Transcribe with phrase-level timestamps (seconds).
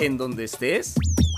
[0.00, 0.94] en donde estés.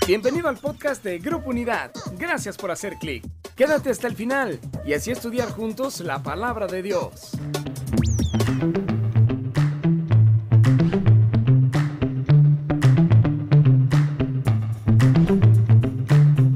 [0.07, 1.91] Bienvenido al podcast de Grupo Unidad.
[2.17, 3.25] Gracias por hacer clic.
[3.55, 7.31] Quédate hasta el final y así estudiar juntos la palabra de Dios.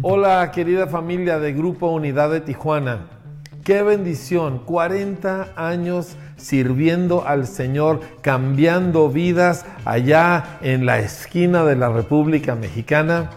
[0.01, 3.07] Hola querida familia de Grupo Unidad de Tijuana.
[3.63, 11.89] Qué bendición, 40 años sirviendo al Señor, cambiando vidas allá en la esquina de la
[11.89, 13.29] República Mexicana.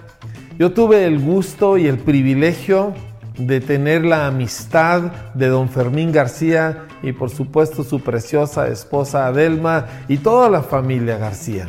[0.58, 2.94] Yo tuve el gusto y el privilegio
[3.36, 9.86] de tener la amistad de don Fermín García y por supuesto su preciosa esposa Adelma
[10.08, 11.68] y toda la familia García.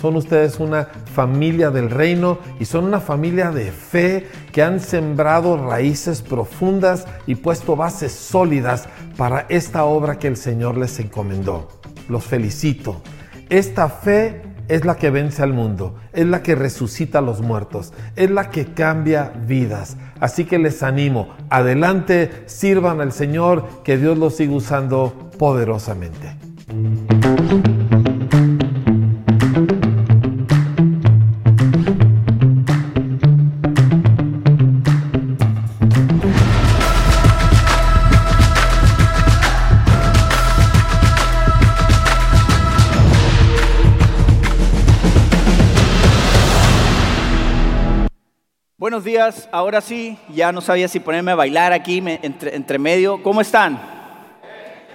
[0.00, 5.56] Son ustedes una familia del reino y son una familia de fe que han sembrado
[5.56, 11.68] raíces profundas y puesto bases sólidas para esta obra que el Señor les encomendó.
[12.10, 13.00] Los felicito.
[13.48, 17.94] Esta fe es la que vence al mundo, es la que resucita a los muertos,
[18.16, 19.96] es la que cambia vidas.
[20.20, 26.36] Así que les animo, adelante, sirvan al Señor, que Dios los siga usando poderosamente.
[48.86, 53.20] Buenos días, ahora sí, ya no sabía si ponerme a bailar aquí entre, medio.
[53.20, 53.80] ¿Cómo están?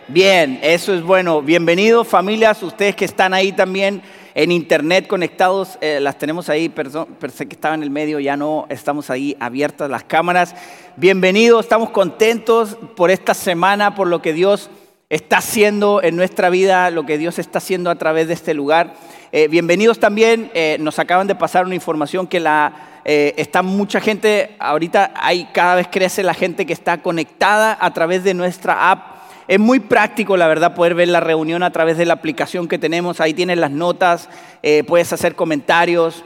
[0.07, 1.41] Bien, eso es bueno.
[1.41, 4.01] Bienvenidos familias, ustedes que están ahí también
[4.33, 8.37] en internet conectados, eh, las tenemos ahí, perdón, pensé que estaba en el medio, ya
[8.37, 10.55] no, estamos ahí abiertas las cámaras.
[10.95, 14.69] Bienvenidos, estamos contentos por esta semana, por lo que Dios
[15.09, 18.93] está haciendo en nuestra vida, lo que Dios está haciendo a través de este lugar.
[19.33, 23.99] Eh, bienvenidos también, eh, nos acaban de pasar una información que la eh, está mucha
[23.99, 28.91] gente, ahorita hay, cada vez crece la gente que está conectada a través de nuestra
[28.91, 29.21] app.
[29.47, 32.77] Es muy práctico, la verdad, poder ver la reunión a través de la aplicación que
[32.77, 33.19] tenemos.
[33.19, 34.29] Ahí tienes las notas,
[34.61, 36.23] eh, puedes hacer comentarios.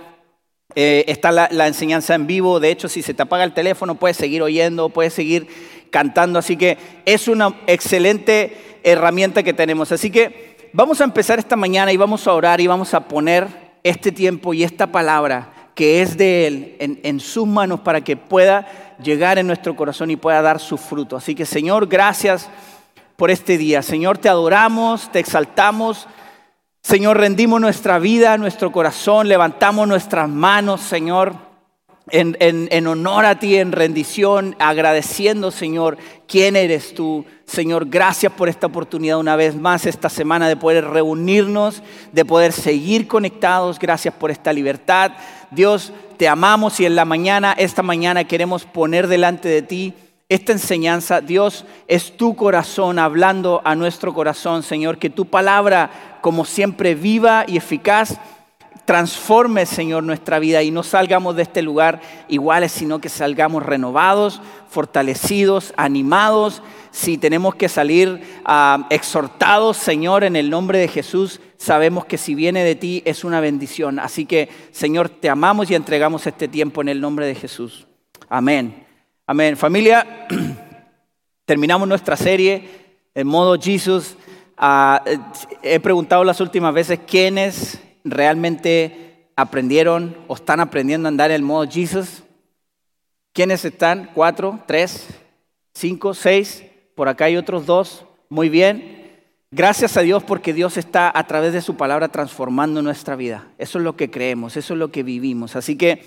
[0.76, 2.60] Eh, está la, la, enseñanza en vivo.
[2.60, 5.48] De hecho, si se te apaga el teléfono, puedes seguir oyendo, puedes seguir
[5.90, 6.38] cantando.
[6.38, 9.94] Así que es una excelente herramienta que tenemos.
[9.94, 13.48] Así que vamos a empezar esta mañana y vamos a orar y vamos a poner
[13.84, 18.66] este tiempo y esta palabra que es de Él en, sus manos para que pueda
[19.04, 21.18] llegar en nuestro corazón y pueda dar su fruto.
[21.18, 22.50] Así que Señor, gracias
[23.16, 23.82] por este día.
[23.84, 26.08] Señor, te adoramos, te exaltamos.
[26.82, 31.45] Señor, rendimos nuestra vida, nuestro corazón, levantamos nuestras manos, Señor
[32.12, 37.26] en, honor a ti, en rendición, agradeciendo, Señor, quién eres tú.
[37.46, 42.52] Señor, gracias por esta oportunidad una vez más esta semana de poder reunirnos, de poder
[42.52, 43.80] seguir conectados.
[43.80, 45.14] Gracias por esta libertad.
[45.52, 49.94] Dios, te amamos y en la mañana, esta mañana queremos poner delante de ti
[50.30, 51.22] esta enseñanza.
[51.22, 57.46] Dios, es tu corazón hablando a nuestro corazón, Señor, que tu palabra, como siempre, viva
[57.48, 58.18] y eficaz
[58.86, 64.42] transforme, Señor, nuestra vida y no salgamos de este lugar iguales, sino que salgamos renovados,
[64.70, 66.62] fortalecidos, animados.
[66.92, 72.36] Si tenemos que salir ah, exhortados, Señor, en el nombre de Jesús, sabemos que si
[72.36, 74.00] viene de ti es una bendición.
[74.00, 77.88] Así que, Señor, te amamos y entregamos este tiempo en el nombre de Jesús.
[78.30, 78.86] Amén.
[79.26, 79.58] Amén.
[79.58, 80.28] Familia,
[81.46, 82.70] terminamos nuestra serie
[83.16, 84.16] en modo Jesús.
[84.58, 85.04] Ah,
[85.64, 91.42] he preguntado las últimas veces quiénes realmente aprendieron o están aprendiendo a andar en el
[91.42, 92.24] modo Jesus?
[93.34, 94.12] ¿Quiénes están?
[94.14, 94.60] ¿Cuatro?
[94.66, 95.08] ¿Tres?
[95.74, 96.14] ¿Cinco?
[96.14, 96.64] ¿Seis?
[96.96, 98.06] Por acá hay otros dos.
[98.30, 98.96] Muy bien.
[99.52, 103.48] Gracias a Dios porque Dios está a través de su palabra transformando nuestra vida.
[103.58, 105.56] Eso es lo que creemos, eso es lo que vivimos.
[105.56, 106.06] Así que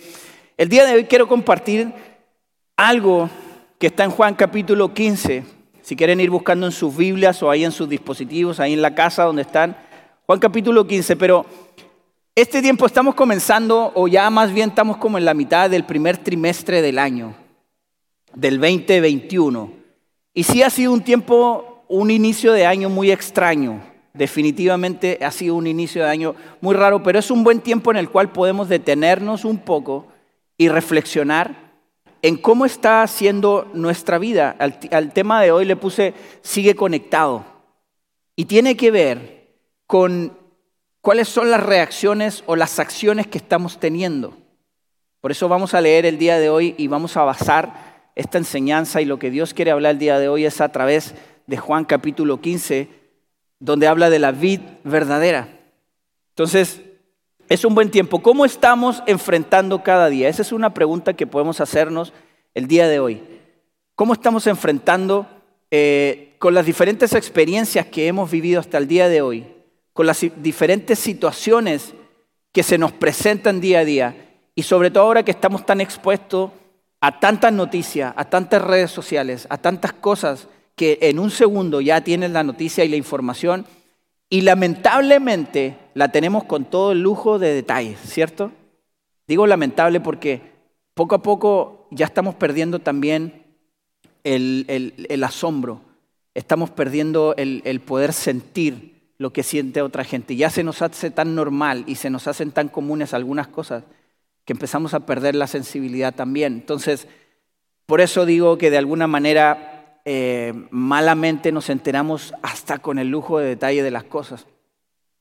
[0.57, 1.93] el día de hoy quiero compartir
[2.77, 3.29] algo
[3.79, 5.45] que está en Juan capítulo 15.
[5.83, 8.95] Si quieren ir buscando en sus Biblias o ahí en sus dispositivos, ahí en la
[8.95, 9.77] casa donde están.
[10.27, 11.47] Juan capítulo 15, pero
[12.41, 16.19] este tiempo estamos comenzando, o ya más bien estamos como en la mitad del primer
[16.19, 17.35] trimestre del año,
[18.33, 19.73] del 2021.
[20.35, 23.83] Y sí ha sido un tiempo, un inicio de año muy extraño.
[24.15, 27.97] Definitivamente ha sido un inicio de año muy raro, pero es un buen tiempo en
[27.97, 30.07] el cual podemos detenernos un poco
[30.57, 31.73] y reflexionar
[32.23, 34.55] en cómo está siendo nuestra vida.
[34.61, 37.45] Al, al tema de hoy le puse sigue conectado.
[38.37, 39.57] Y tiene que ver
[39.89, 40.38] con
[41.09, 44.37] cuáles son las reacciones o las acciones que estamos teniendo.
[45.23, 49.01] Por eso vamos a leer el día de hoy y vamos a basar esta enseñanza
[49.01, 51.15] y lo que Dios quiere hablar el día de hoy es a través
[51.47, 52.91] de Juan capítulo 15,
[53.59, 55.49] donde habla de la vid verdadera.
[56.33, 56.83] Entonces,
[57.49, 58.21] es un buen tiempo.
[58.21, 60.29] ¿Cómo estamos enfrentando cada día?
[60.29, 62.13] Esa es una pregunta que podemos hacernos
[62.53, 63.23] el día de hoy.
[63.95, 65.27] ¿Cómo estamos enfrentando
[65.71, 69.47] eh, con las diferentes experiencias que hemos vivido hasta el día de hoy,
[69.99, 71.93] con las diferentes situaciones
[72.53, 76.53] que se nos presentan día a día y sobre todo ahora que estamos tan expuestos
[77.01, 80.47] a tantas noticias, a tantas redes sociales, a tantas cosas
[80.77, 83.67] que en un segundo ya tienen la noticia y la información
[84.31, 88.53] y lamentablemente la tenemos con todo el lujo de detalles, ¿cierto?
[89.27, 90.43] Digo lamentable porque
[90.95, 93.47] poco a poco ya estamos perdiendo también
[94.23, 95.81] el, asombro,
[96.35, 100.37] estamos perdiendo el, el poder sentir lo que siente otra gente.
[100.37, 103.85] Ya se nos hace tan normal y se nos hacen tan comunes algunas cosas
[104.45, 106.55] que empezamos a perder la sensibilidad también.
[106.55, 107.09] Entonces,
[107.85, 113.39] por eso digo que de alguna manera eh, malamente nos enteramos hasta con el lujo
[113.39, 114.47] de detalle de las cosas.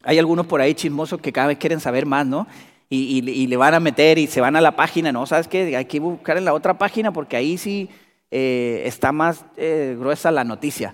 [0.03, 2.47] Hay algunos por ahí chismosos que cada vez quieren saber más, ¿no?
[2.89, 5.25] Y, le van a meter y se van a la página, ¿no?
[5.25, 5.75] ¿Sabes qué?
[5.75, 7.89] Hay que buscar en la otra página porque ahí sí
[8.31, 10.93] eh, está más eh, gruesa la noticia.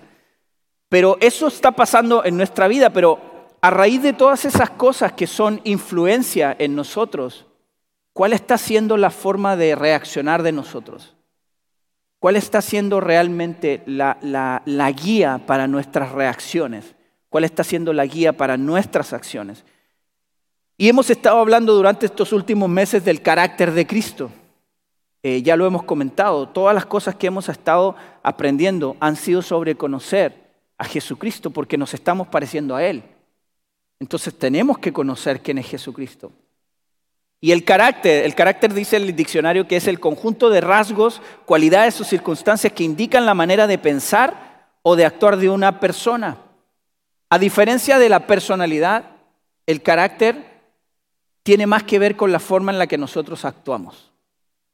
[0.88, 3.18] Pero eso está pasando en nuestra vida, pero
[3.60, 7.46] a raíz de todas esas cosas que son influencia en nosotros,
[8.12, 11.14] ¿cuál está siendo la forma de reaccionar de nosotros?
[12.18, 16.94] ¿Cuál está siendo realmente la, la guía para nuestras reacciones?
[17.30, 19.64] ¿Cuál está siendo la guía para nuestras acciones?
[20.76, 24.30] Y hemos estado hablando durante estos últimos meses del carácter de Cristo.
[25.22, 29.74] Eh, ya lo hemos comentado, todas las cosas que hemos estado aprendiendo han sido sobre
[29.74, 30.43] conocer
[30.78, 33.02] a Jesucristo porque nos estamos pareciendo a Él.
[34.00, 36.32] Entonces tenemos que conocer quién es Jesucristo.
[37.40, 42.00] Y el carácter, el carácter dice el diccionario que es el conjunto de rasgos, cualidades
[42.00, 46.38] o circunstancias que indican la manera de pensar o de actuar de una persona.
[47.28, 49.10] A diferencia de la personalidad,
[49.66, 50.62] el carácter
[51.42, 54.14] tiene más que ver con la forma en la que nosotros actuamos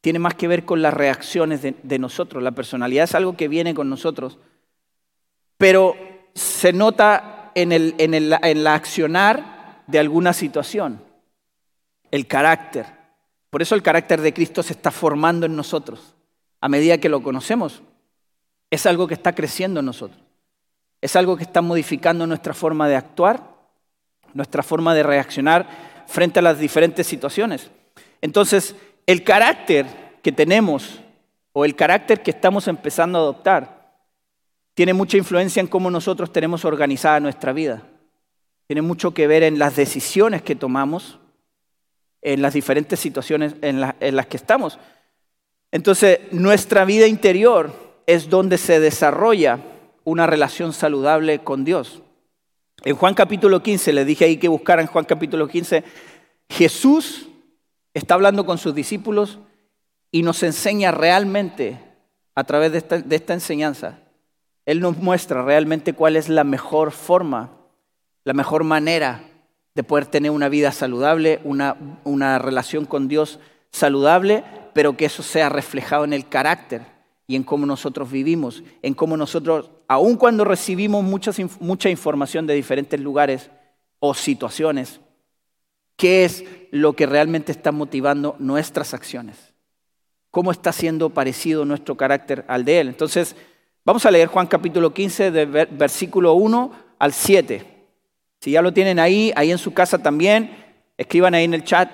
[0.01, 2.43] tiene más que ver con las reacciones de, nosotros.
[2.43, 4.39] La personalidad es algo que viene con nosotros,
[5.61, 5.95] pero
[6.35, 11.05] se nota en el, en el en la accionar de alguna situación,
[12.11, 12.87] el carácter.
[13.51, 16.15] Por eso el carácter de Cristo se está formando en nosotros
[16.63, 17.83] a medida que lo conocemos.
[18.71, 20.19] Es algo que está creciendo en nosotros.
[21.03, 23.43] Es algo que está modificando nuestra forma de actuar,
[24.33, 25.69] nuestra forma de reaccionar
[26.07, 27.71] frente a las diferentes situaciones.
[28.23, 29.87] Entonces, el carácter
[30.23, 31.01] que tenemos
[31.53, 33.80] o el carácter que estamos empezando a adoptar
[34.81, 37.83] tiene mucha influencia en cómo nosotros tenemos organizada nuestra vida.
[38.67, 41.19] Tiene mucho que ver en las decisiones que tomamos,
[42.23, 44.79] en las diferentes situaciones en, las que estamos.
[45.71, 47.75] Entonces, nuestra vida interior
[48.07, 49.59] es donde se desarrolla
[50.05, 52.01] una relación saludable con Dios.
[52.83, 55.85] En Juan capítulo 15, le dije ahí que buscaran Juan capítulo 15,
[56.49, 57.29] Jesús
[57.93, 59.41] está hablando con sus discípulos
[60.11, 61.79] y nos enseña realmente
[62.35, 62.79] a través de
[63.17, 63.99] esta, enseñanza.
[64.67, 67.51] Él nos muestra realmente cuál es la mejor forma,
[68.25, 69.23] la mejor manera
[69.75, 73.39] de poder tener una vida saludable, una, una relación con Dios
[73.71, 76.83] saludable, pero que eso sea reflejado en el carácter
[77.27, 83.01] y en cómo nosotros vivimos, en cómo nosotros, aun cuando recibimos mucha información de diferentes
[83.01, 83.51] lugares
[84.01, 85.01] o situaciones,
[86.01, 89.37] ¿Qué es lo que realmente está motivando nuestras acciones?
[90.31, 92.89] ¿Cómo está siendo parecido nuestro carácter al de Él?
[92.89, 93.37] Entonces,
[93.85, 97.67] vamos a leer Juan capítulo 15, de versículo 1 al 7.
[98.41, 100.51] Si ya lo tienen ahí, ahí en su casa también,
[100.97, 101.91] escriban ahí en el chat.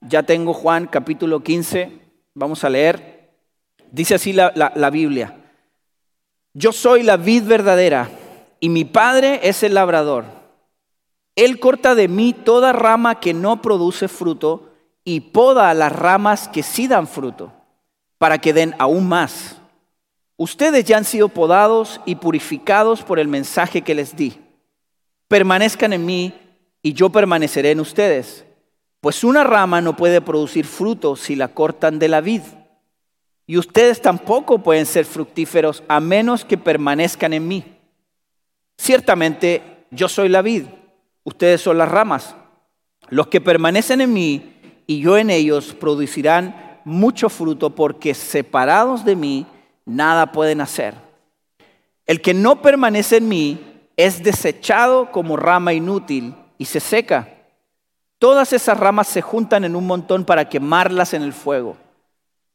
[0.00, 1.92] Ya tengo Juan capítulo 15,
[2.34, 3.32] vamos a leer.
[3.90, 5.36] Dice así la, la Biblia.
[6.52, 8.10] Yo soy la vid verdadera
[8.58, 10.24] y mi padre es el labrador.
[11.36, 14.70] Él corta de mí toda rama que no produce fruto
[15.04, 17.52] y poda las ramas que sí dan fruto,
[18.18, 19.59] para que den aún más.
[20.42, 24.38] Ustedes ya han sido podados y purificados por el mensaje que les di.
[25.28, 26.32] Permanezcan en mí
[26.82, 28.46] y yo permaneceré en ustedes,
[29.02, 32.40] pues una rama no puede producir fruto si la cortan de la vid.
[33.46, 37.76] Y ustedes tampoco pueden ser fructíferos a menos que permanezcan en mí.
[38.78, 40.64] Ciertamente yo soy la vid
[41.22, 42.34] Ustedes son las ramas.
[43.10, 44.54] Los que permanecen en mí
[44.86, 49.46] y yo en ellos producirán mucho fruto porque separados de mí
[49.90, 50.94] nada pueden hacer.
[52.06, 57.28] El que no permanece en mí es desechado como rama inútil y se seca.
[58.18, 61.76] Todas esas ramas se juntan en un montón para quemarlas en el fuego.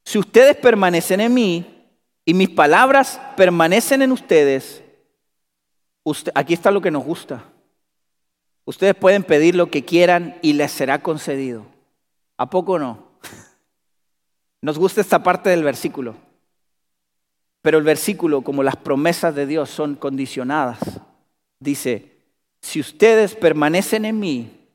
[0.03, 1.87] Si ustedes permanecen en mí
[2.25, 4.83] y mis palabras permanecen en ustedes,
[6.33, 7.43] aquí está lo que nos gusta
[8.65, 11.65] ustedes pueden pedir lo que quieran y les será concedido.
[12.37, 13.11] ¿A poco no?
[14.61, 16.15] Nos gusta esta parte del versículo.
[17.65, 20.77] Pero el versículo, como las promesas de Dios son condicionadas,
[21.59, 22.11] dice,
[22.61, 24.67] si ustedes permanecen en mí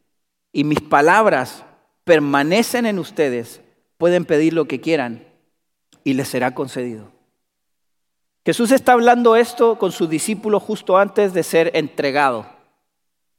[0.52, 1.62] y mis palabras
[2.02, 3.60] permanecen en ustedes,
[3.96, 5.24] pueden pedir lo que quieran
[6.02, 7.12] y les será concedido.
[8.44, 12.44] Jesús está hablando esto con sus discípulos justo antes de ser entregado.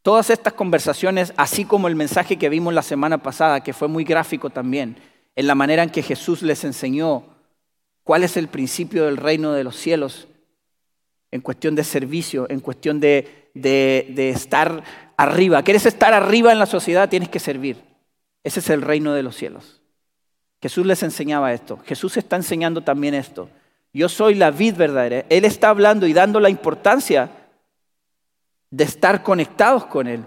[0.01, 4.05] Todas estas conversaciones, así como el mensaje que vimos la semana pasada, que fue muy
[4.05, 4.95] gráfico también,
[5.35, 7.30] en la manera en que Jesús les enseñó
[8.03, 10.27] cuál es el principio del reino de los cielos
[11.31, 14.83] en cuestión de servicio, en cuestión de, estar
[15.17, 15.63] arriba.
[15.63, 17.09] ¿Quieres estar arriba en la sociedad?
[17.09, 17.81] Tienes que servir.
[18.43, 19.81] Ese es el reino de los cielos.
[20.61, 21.79] Jesús les enseñaba esto.
[21.85, 23.49] Jesús está enseñando también esto.
[23.93, 25.25] Yo soy la vid verdadera.
[25.29, 27.29] Él está hablando y dando la importancia
[28.69, 30.23] de estar conectados con Él.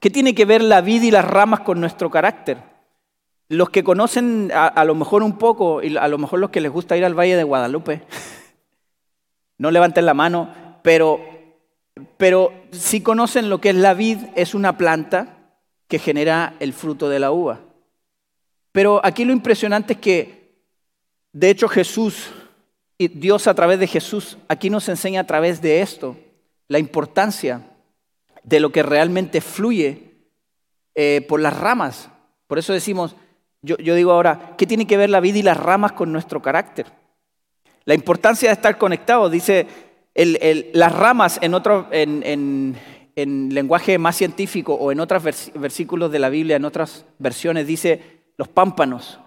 [0.00, 2.58] ¿Qué tiene que ver la vid y las ramas con nuestro carácter?
[3.48, 6.70] Los que conocen a, lo mejor un poco, y a lo mejor los que les
[6.70, 8.02] gusta ir al Valle de Guadalupe,
[9.58, 11.20] no levanten la mano, pero,
[12.18, 15.38] pero si conocen lo que es la vid, es una planta
[15.88, 17.60] que genera el fruto de la uva.
[18.72, 20.60] Pero aquí lo impresionante es que,
[21.32, 22.30] de hecho, Jesús
[22.98, 26.16] y Dios a través de Jesús, aquí nos enseña a través de esto
[26.68, 27.62] la importancia
[28.42, 30.12] de lo que realmente fluye
[30.94, 32.10] eh, por las ramas.
[32.46, 33.16] Por eso decimos,
[33.62, 36.86] yo, digo ahora, ¿qué tiene que ver la vida y las ramas con nuestro carácter?
[37.84, 39.66] La importancia de estar conectados, dice
[40.14, 42.76] las ramas en, otro, en,
[43.16, 45.22] lenguaje más científico o en otros
[45.54, 49.18] versículos de la Biblia, en otras versiones, dice los pámpanos.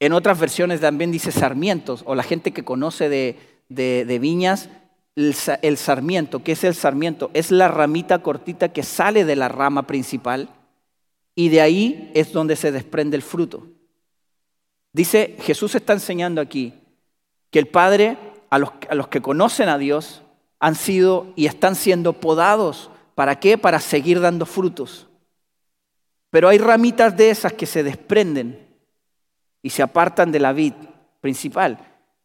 [0.00, 4.68] En otras versiones también dice sarmientos, o la gente que conoce de, viñas,
[5.14, 6.42] el, el sarmiento.
[6.42, 7.30] ¿Qué es el sarmiento?
[7.34, 10.48] Es la ramita cortita que sale de la rama principal
[11.38, 13.68] y de ahí es donde se desprende el fruto.
[14.92, 16.74] Dice, Jesús está enseñando aquí
[17.52, 18.18] que el Padre,
[18.50, 20.22] a los, a los que conocen a Dios,
[20.58, 22.90] han sido y están siendo podados.
[23.14, 23.56] ¿Para qué?
[23.56, 25.06] Para seguir dando frutos.
[26.30, 28.58] Pero hay ramitas de esas que se desprenden
[29.62, 30.74] y se apartan de la vid
[31.20, 31.78] principal.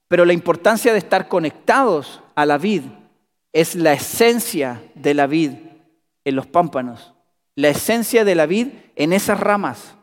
[0.08, 2.82] Pero la importancia de estar conectados a la vid
[3.52, 5.52] es la esencia de la vid
[6.26, 7.13] en los pámpanos
[7.56, 9.96] la esencia de la vid en esas ramas.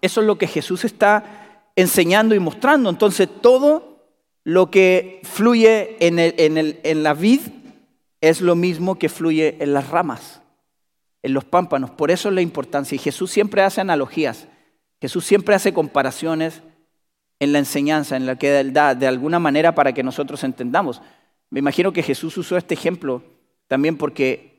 [0.00, 2.90] Eso es lo que Jesús está enseñando y mostrando.
[2.90, 3.94] Entonces todo
[4.44, 7.40] lo que fluye en, en, la vid
[8.20, 10.42] es lo mismo que fluye en las ramas,
[11.22, 11.90] en los pámpanos.
[11.90, 12.96] Por eso es la importancia.
[12.96, 14.46] Y Jesús siempre hace analogías.
[15.00, 16.62] Jesús siempre hace comparaciones
[17.40, 21.02] en la enseñanza, en la que da de alguna manera para que nosotros entendamos.
[21.50, 23.22] Me imagino que Jesús usó este ejemplo
[23.68, 24.53] también porque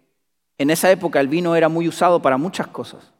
[0.57, 3.11] en esa época el vino era muy usado para muchas cosas.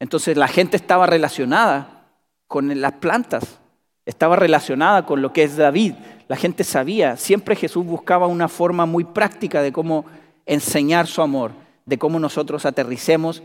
[0.00, 2.06] Entonces la gente estaba relacionada
[2.46, 3.58] con las plantas,
[4.06, 5.94] estaba relacionada con lo que es David.
[6.28, 10.04] La gente sabía, siempre Jesús buscaba una forma muy práctica de cómo
[10.46, 11.52] enseñar su amor,
[11.84, 13.42] de cómo nosotros aterricemos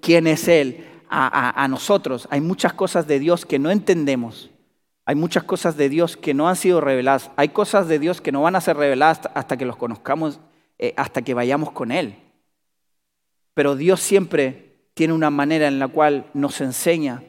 [0.00, 2.26] quién es Él a, nosotros.
[2.30, 4.50] Hay muchas cosas de Dios que no entendemos.
[5.04, 7.30] Hay muchas cosas de Dios que no han sido reveladas.
[7.36, 10.40] Hay cosas de Dios que no van a ser reveladas hasta que los conozcamos,
[10.78, 12.16] eh, hasta que vayamos con Él.
[13.56, 17.22] Pero Dios siempre tiene una manera en la cual nos enseña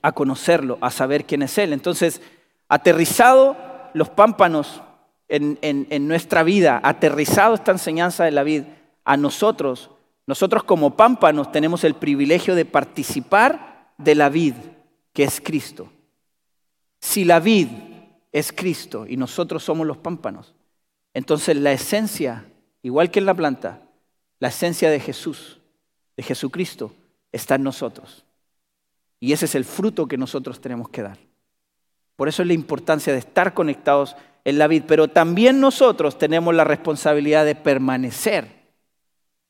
[0.00, 1.72] a conocerlo, a saber quién es Él.
[1.72, 2.22] Entonces,
[2.68, 3.56] aterrizado
[3.92, 4.80] los pámpanos
[5.26, 8.66] en, nuestra vida, aterrizado esta enseñanza de la vida,
[9.04, 9.90] a nosotros,
[10.24, 14.54] nosotros como pámpanos tenemos el privilegio de participar de la vid,
[15.12, 15.90] que es Cristo.
[17.00, 17.66] Si la vid
[18.30, 20.54] es Cristo y nosotros somos los pámpanos,
[21.12, 22.44] entonces la esencia,
[22.82, 23.82] igual que en la planta,
[24.40, 25.60] la esencia de Jesús,
[26.16, 26.92] de Jesucristo,
[27.30, 28.24] está en nosotros.
[29.20, 31.18] Y ese es el fruto que nosotros tenemos que dar.
[32.16, 34.84] Por eso es la importancia de estar conectados en la vid.
[34.86, 38.48] Pero también nosotros tenemos la responsabilidad de permanecer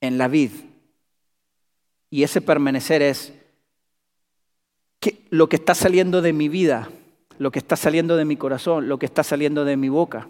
[0.01, 0.51] en la vid.
[2.11, 3.33] Y ese permanecer es
[5.31, 6.91] lo que está saliendo de mi vida,
[7.39, 10.29] lo que está saliendo de mi corazón, lo que está saliendo de mi boca.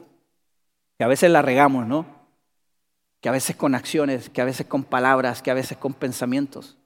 [0.99, 2.20] Que a veces la regamos, ¿no?
[3.21, 6.77] Que a veces con acciones, que a veces con palabras, que a veces con pensamientos.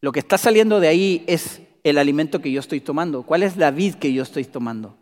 [0.00, 3.22] Lo que está saliendo de ahí es el alimento que yo estoy tomando.
[3.22, 4.96] ¿Cuál es la vid que yo estoy tomando?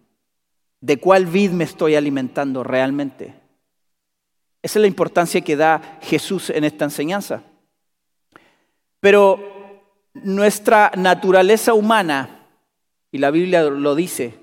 [0.80, 3.34] ¿De cuál vid me estoy alimentando realmente?
[4.62, 7.42] Esa es la importancia que da Jesús en esta enseñanza.
[8.98, 9.38] Pero
[10.14, 12.46] nuestra naturaleza humana,
[13.12, 14.38] y la Biblia lo dice,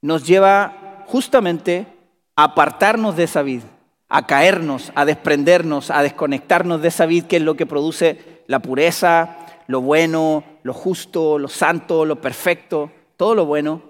[0.00, 1.86] nos lleva justamente
[2.34, 3.62] a apartarnos de esa vid
[4.08, 8.60] a caernos, a desprendernos, a desconectarnos de esa vid que es lo que produce la
[8.60, 9.36] pureza,
[9.66, 13.82] lo bueno, lo justo, lo santo, lo perfecto, todo lo bueno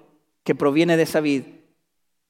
[0.42, 1.42] que proviene de esa vid.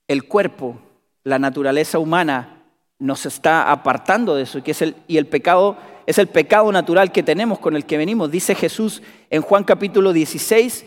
[0.08, 0.78] El cuerpo,
[1.22, 2.64] la naturaleza humana
[2.98, 5.76] nos está apartando de eso el, y el pecado
[6.06, 8.30] es el pecado natural que tenemos con el que venimos.
[8.30, 10.86] Dice Jesús en Juan capítulo 16,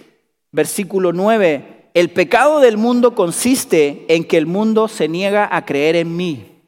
[0.51, 5.95] versículo 9, el pecado del mundo consiste en que el mundo se niega a creer
[5.97, 6.58] en mí.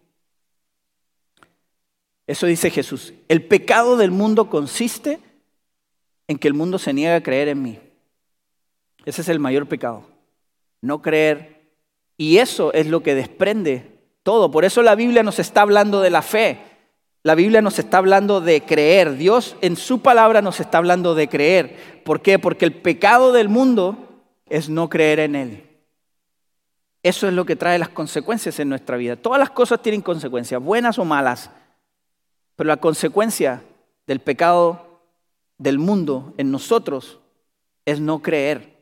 [2.31, 3.13] Eso dice Jesús.
[3.27, 5.19] El pecado del mundo consiste
[6.29, 7.77] en que el mundo se niega a creer en mí.
[9.03, 10.05] Ese es el mayor pecado.
[10.79, 11.73] No creer.
[12.15, 14.49] Y eso es lo que desprende todo.
[14.49, 16.59] Por eso la Biblia nos está hablando de la fe.
[17.21, 19.17] La Biblia nos está hablando de creer.
[19.17, 22.01] Dios en su palabra nos está hablando de creer.
[22.05, 22.39] ¿Por qué?
[22.39, 25.63] Porque el pecado del mundo es no creer en Él.
[27.03, 29.17] Eso es lo que trae las consecuencias en nuestra vida.
[29.17, 31.51] Todas las cosas tienen consecuencias, buenas o malas.
[32.61, 33.63] Pero la consecuencia
[34.05, 35.01] del pecado
[35.57, 37.17] del mundo en nosotros
[37.85, 38.77] es no creer.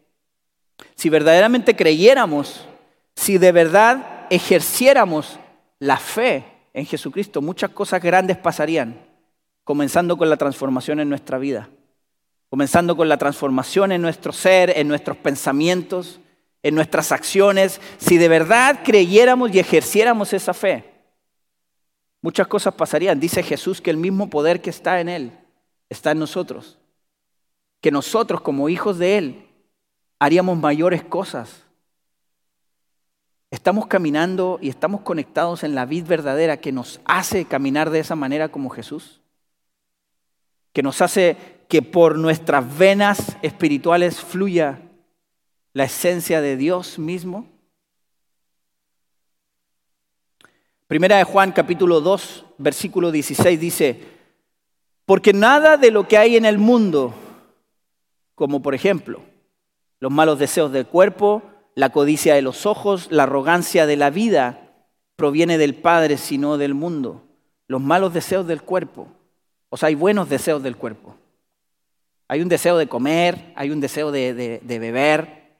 [0.95, 2.67] Si verdaderamente creyéramos,
[3.15, 5.39] si de verdad ejerciéramos
[5.79, 6.43] la fe
[6.73, 8.99] en Jesucristo, muchas cosas grandes pasarían,
[9.63, 11.69] comenzando con la transformación en nuestra vida,
[12.49, 16.19] comenzando con la transformación en nuestro ser, en nuestros pensamientos,
[16.63, 17.79] en nuestras acciones.
[17.97, 20.98] Si de verdad creyéramos y ejerciéramos esa fe,
[22.21, 23.19] muchas cosas pasarían.
[23.19, 25.31] Dice Jesús que el mismo poder que está en Él
[25.89, 26.79] está en nosotros.
[27.81, 29.45] Que nosotros como hijos de Él
[30.19, 31.63] haríamos mayores cosas.
[33.51, 38.15] Estamos caminando y estamos conectados en la vid verdadera que nos hace caminar de esa
[38.15, 39.21] manera como Jesús.
[40.71, 41.35] Que nos hace
[41.67, 44.81] que por nuestras venas espirituales fluya
[45.73, 47.47] la esencia de Dios mismo.
[50.89, 53.99] Primera de Juan capítulo 2, versículo 16 dice,
[55.05, 57.13] porque nada de lo que hay en el mundo,
[58.33, 59.21] como por ejemplo
[59.99, 61.43] los malos deseos del cuerpo,
[61.75, 64.71] la codicia de los ojos, la arrogancia de la vida,
[65.15, 67.21] proviene del Padre, sino del mundo.
[67.67, 69.09] Los malos deseos del cuerpo.
[69.69, 71.15] O sea, hay buenos deseos del cuerpo.
[72.27, 75.53] Hay un deseo de comer, hay un deseo de, de beber,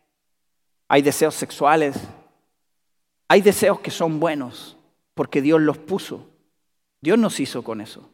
[0.88, 1.98] hay deseos sexuales,
[3.28, 4.76] hay deseos que son buenos,
[5.20, 6.30] porque Dios los puso.
[7.02, 8.08] Dios nos hizo con eso.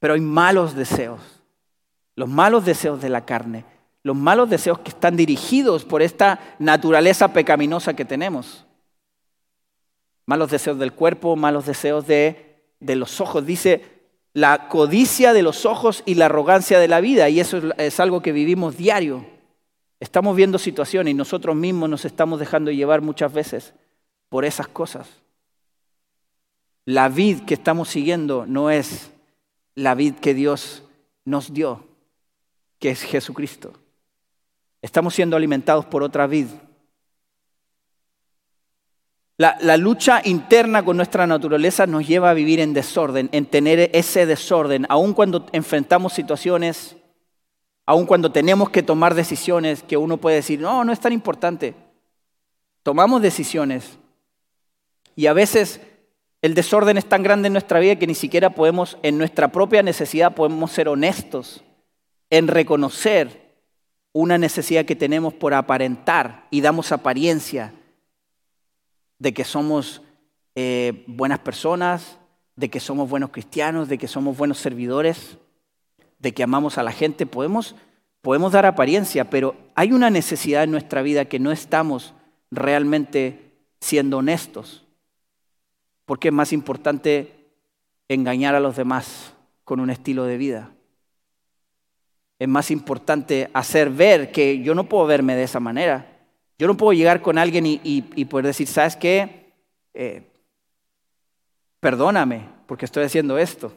[0.00, 1.20] Pero hay malos deseos,
[2.16, 3.64] los malos deseos de la carne,
[4.02, 8.66] los malos deseos que están dirigidos por esta naturaleza pecaminosa que tenemos.
[10.26, 13.46] Malos deseos del cuerpo, malos deseos de, de los ojos.
[13.46, 13.84] Dice
[14.32, 17.28] la codicia de los ojos y la arrogancia de la vida.
[17.28, 19.24] Y eso es algo que vivimos diario.
[20.00, 23.72] Estamos viendo situaciones y nosotros mismos nos estamos dejando llevar muchas veces
[24.28, 25.23] por esas cosas.
[26.84, 29.10] La vid que estamos siguiendo no es
[29.74, 30.82] la vid que Dios
[31.24, 31.86] nos dio,
[32.78, 33.72] que es Jesucristo.
[34.82, 36.48] Estamos siendo alimentados por otra vid.
[39.36, 43.90] La, la, lucha interna con nuestra naturaleza nos lleva a vivir en desorden, en tener
[43.92, 46.96] ese desorden, aun cuando enfrentamos situaciones,
[47.86, 51.74] aun cuando tenemos que tomar decisiones que uno puede decir, no, no es tan importante.
[52.84, 53.98] Tomamos decisiones
[55.16, 55.80] y a veces
[56.44, 59.82] el desorden es tan grande en nuestra vida que ni siquiera podemos, en nuestra propia
[59.82, 61.64] necesidad, podemos ser honestos
[62.28, 63.56] en reconocer
[64.12, 67.72] una necesidad que tenemos por aparentar y damos apariencia
[69.18, 70.02] de que somos
[70.54, 72.18] eh, buenas personas,
[72.56, 75.38] de que somos buenos cristianos, de que somos buenos servidores,
[76.18, 77.24] de que amamos a la gente.
[77.24, 77.74] Podemos,
[78.20, 82.12] podemos dar apariencia, pero hay una necesidad en nuestra vida que no estamos
[82.50, 84.83] realmente siendo honestos.
[86.04, 87.32] Porque es más importante
[88.08, 90.70] engañar a los demás con un estilo de vida.
[92.38, 96.06] Es más importante hacer ver que yo no puedo verme de esa manera.
[96.58, 99.52] Yo no puedo llegar con alguien y, poder decir, ¿sabes qué?
[99.94, 100.22] Eh,
[101.80, 103.72] perdóname porque estoy haciendo esto.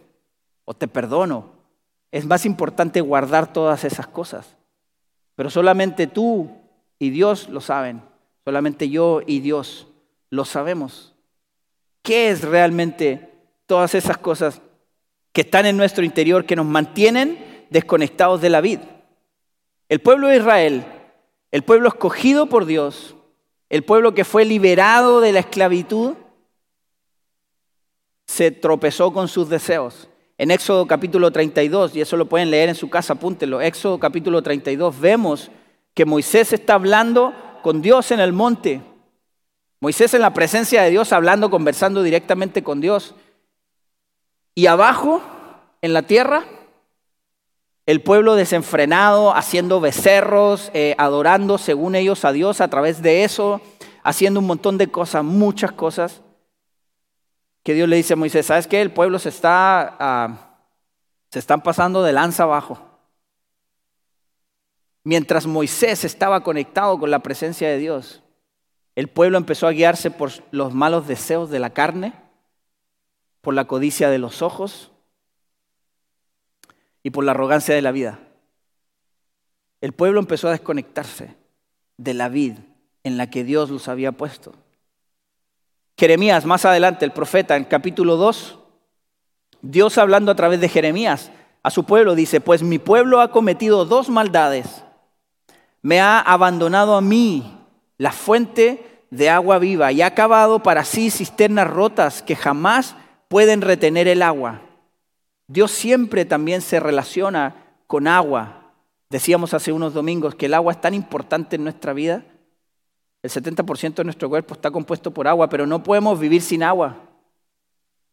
[0.66, 1.52] O te perdono.
[2.12, 4.58] Es más importante guardar todas esas cosas.
[5.36, 6.50] Pero solamente tú
[7.00, 8.02] y Dios lo saben.
[8.44, 9.88] Solamente yo y Dios
[10.30, 11.14] lo sabemos.
[12.08, 13.34] ¿Qué es realmente
[13.66, 14.62] todas esas cosas
[15.34, 18.84] que están en nuestro interior que nos mantienen desconectados de la vida?
[19.90, 20.86] El pueblo de Israel,
[21.52, 23.18] el pueblo escogido por Dios,
[23.68, 26.14] el pueblo que fue liberado de la esclavitud,
[28.26, 30.08] se tropezó con sus deseos.
[30.38, 34.42] En Éxodo capítulo 32, y eso lo pueden leer en su casa, apúntenlo, Éxodo capítulo
[34.42, 35.52] 32, vemos
[35.94, 38.82] que Moisés está hablando con Dios en el monte
[39.80, 43.14] Moisés en la presencia de Dios, hablando, conversando directamente con Dios.
[44.56, 45.22] Y abajo,
[45.82, 46.46] en la tierra,
[47.86, 53.62] el pueblo desenfrenado, haciendo becerros, eh, adorando según ellos a Dios a través de eso,
[54.04, 56.22] haciendo un montón de cosas, muchas cosas,
[57.64, 58.82] que Dios le dice a Moisés, ¿sabes qué?
[58.82, 60.60] El pueblo se está, ah,
[61.30, 62.80] se están pasando de lanza abajo.
[65.04, 68.24] Mientras Moisés estaba conectado con la presencia de Dios,
[68.98, 72.14] el pueblo empezó a guiarse por los malos deseos de la carne,
[73.42, 74.92] por la codicia de los ojos
[77.04, 78.18] y por la arrogancia de la vida.
[79.82, 81.36] El pueblo empezó a desconectarse
[81.98, 82.58] de la vida
[83.04, 84.56] en la que Dios los había puesto.
[85.96, 88.58] Jeremías, más adelante, el profeta, en capítulo 2,
[89.62, 91.30] Dios hablando a través de Jeremías
[91.62, 94.84] a su pueblo dice, pues mi pueblo ha cometido dos maldades.
[95.84, 97.57] Me ha abandonado a mí,
[97.98, 102.96] la fuente de agua viva, y ha cavado para sí cisternas rotas que jamás
[103.28, 104.62] pueden retener el agua.
[105.48, 107.56] Dios siempre también se relaciona
[107.88, 108.74] con agua.
[109.10, 112.26] Decíamos hace unos domingos que el agua es tan importante en nuestra vida.
[113.24, 116.98] El 70% de nuestro cuerpo está compuesto por agua, pero no podemos vivir sin agua.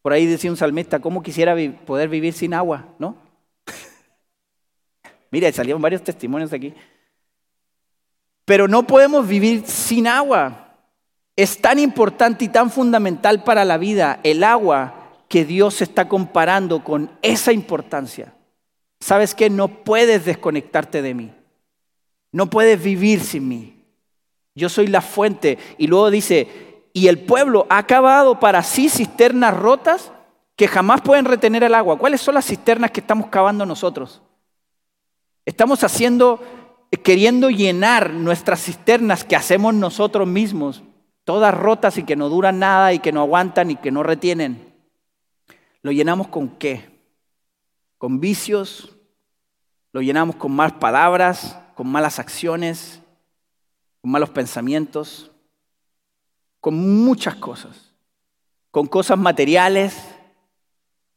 [0.01, 2.85] Por ahí decía un salmista, ¿cómo quisiera poder vivir sin agua?
[2.99, 3.17] ¿No?
[5.31, 6.73] Mira, salieron varios testimonios aquí.
[8.45, 10.77] Pero no podemos vivir sin agua.
[11.37, 16.85] Es tan importante y tan fundamental para la vida el agua que Dios está comparando
[16.85, 18.35] con esa importancia.
[19.01, 19.51] ¿Sabes qué?
[19.51, 21.33] No puedes desconectarte de mí.
[22.33, 23.85] No puedes vivir sin mí.
[24.55, 25.59] Yo soy la fuente.
[25.79, 30.13] Y luego dice, y el pueblo ha cavado para sí cisternas rotas
[30.57, 31.99] que jamás pueden retener el agua.
[31.99, 34.23] ¿Cuáles son las cisternas que estamos cavando nosotros?
[35.45, 36.41] Estamos haciendo
[36.99, 40.83] queriendo llenar nuestras cisternas que hacemos nosotros mismos,
[41.25, 44.75] todas rotas y que no duran nada y que no aguantan y que no retienen.
[45.83, 46.91] ¿Lo llenamos con qué?
[47.99, 48.97] Con vicios,
[49.93, 53.01] lo llenamos con malas palabras, con malas acciones,
[54.01, 55.31] con malos pensamientos,
[56.61, 57.93] con muchas cosas,
[58.71, 60.14] con cosas materiales,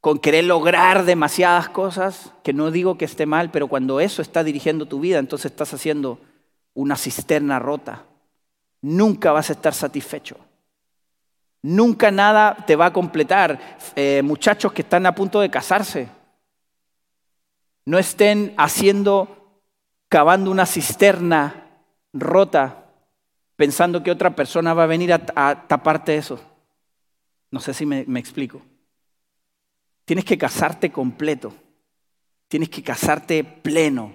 [0.07, 4.41] con querer lograr demasiadas cosas, que no digo que esté mal, pero cuando eso está
[4.41, 6.21] dirigiendo tu vida, entonces estás haciendo
[6.73, 8.05] una cisterna rota.
[8.81, 10.37] Nunca vas a estar satisfecho.
[11.61, 13.59] Nunca nada te va a completar.
[13.97, 16.07] Eh, muchachos que están a punto de casarse,
[17.83, 19.59] no estén haciendo,
[20.07, 21.81] cavando una cisterna
[22.13, 22.85] rota,
[23.57, 26.39] pensando que otra persona va a venir a, taparte eso.
[27.51, 28.61] No sé si me explico.
[30.07, 31.53] Tienes que casarte completo.
[32.47, 34.13] Tienes que casarte pleno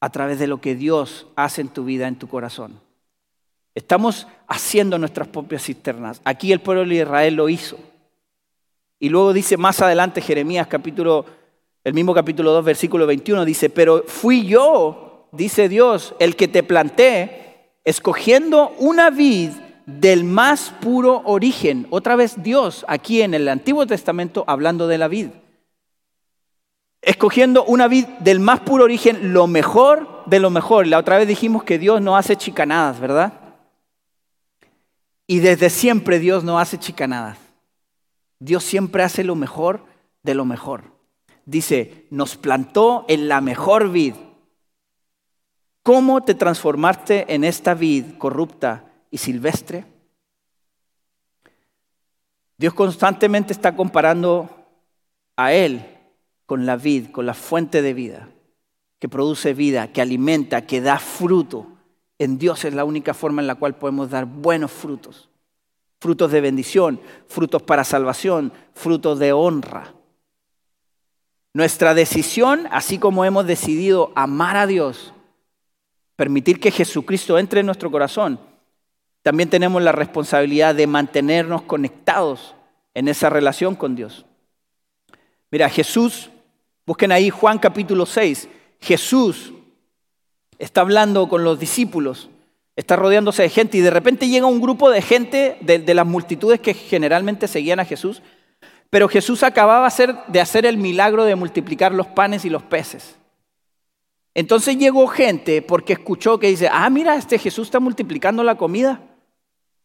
[0.00, 2.80] a través de lo que Dios hace en tu vida, en tu corazón.
[3.74, 6.22] Estamos haciendo nuestras propias cisternas.
[6.24, 7.78] Aquí el pueblo de Israel lo hizo.
[8.98, 11.26] Y luego dice más adelante Jeremías capítulo,
[11.84, 16.62] el mismo capítulo 2, versículo 21, dice, pero fui yo, dice Dios, el que te
[16.62, 19.50] planté, escogiendo una vid
[19.88, 21.86] del más puro origen.
[21.88, 25.28] Otra vez Dios, aquí en el Antiguo Testamento, hablando de la vid.
[27.00, 30.86] Escogiendo una vid del más puro origen, lo mejor de lo mejor.
[30.86, 33.32] La otra vez dijimos que Dios no hace chicanadas, ¿verdad?
[35.26, 37.38] Y desde siempre Dios no hace chicanadas.
[38.40, 39.86] Dios siempre hace lo mejor
[40.22, 40.84] de lo mejor.
[41.46, 44.14] Dice, nos plantó en la mejor vid.
[45.82, 49.84] ¿Cómo te transformaste en esta vid corrupta y silvestre.
[52.56, 54.50] Dios constantemente está comparando
[55.36, 55.84] a Él
[56.46, 58.28] con la vid, con la fuente de vida,
[58.98, 61.66] que produce vida, que alimenta, que da fruto.
[62.18, 65.28] En Dios es la única forma en la cual podemos dar buenos frutos.
[66.00, 69.94] Frutos de bendición, frutos para salvación, frutos de honra.
[71.54, 75.12] Nuestra decisión, así como hemos decidido amar a Dios,
[76.16, 78.40] permitir que Jesucristo entre en nuestro corazón,
[79.28, 82.54] también tenemos la responsabilidad de mantenernos conectados
[82.94, 84.24] en esa relación con Dios.
[85.50, 86.30] Mira, Jesús,
[86.86, 88.48] busquen ahí Juan capítulo 6,
[88.80, 89.52] Jesús
[90.58, 92.30] está hablando con los discípulos,
[92.74, 96.60] está rodeándose de gente y de repente llega un grupo de gente de, las multitudes
[96.60, 98.22] que generalmente seguían a Jesús,
[98.88, 99.90] pero Jesús acababa
[100.28, 103.18] de hacer el milagro de multiplicar los panes y los peces.
[104.32, 109.02] Entonces llegó gente porque escuchó que dice, ah, mira, este Jesús está multiplicando la comida.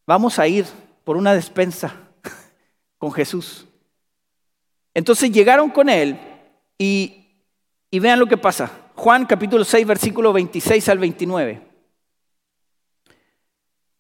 [0.06, 0.66] Vamos a ir
[1.04, 1.94] por una despensa
[2.98, 3.66] con Jesús.
[4.94, 6.20] Entonces llegaron con él
[6.78, 7.28] y,
[7.90, 8.72] y vean lo que pasa.
[8.96, 11.74] Juan capítulo 6, versículo 26 al 29.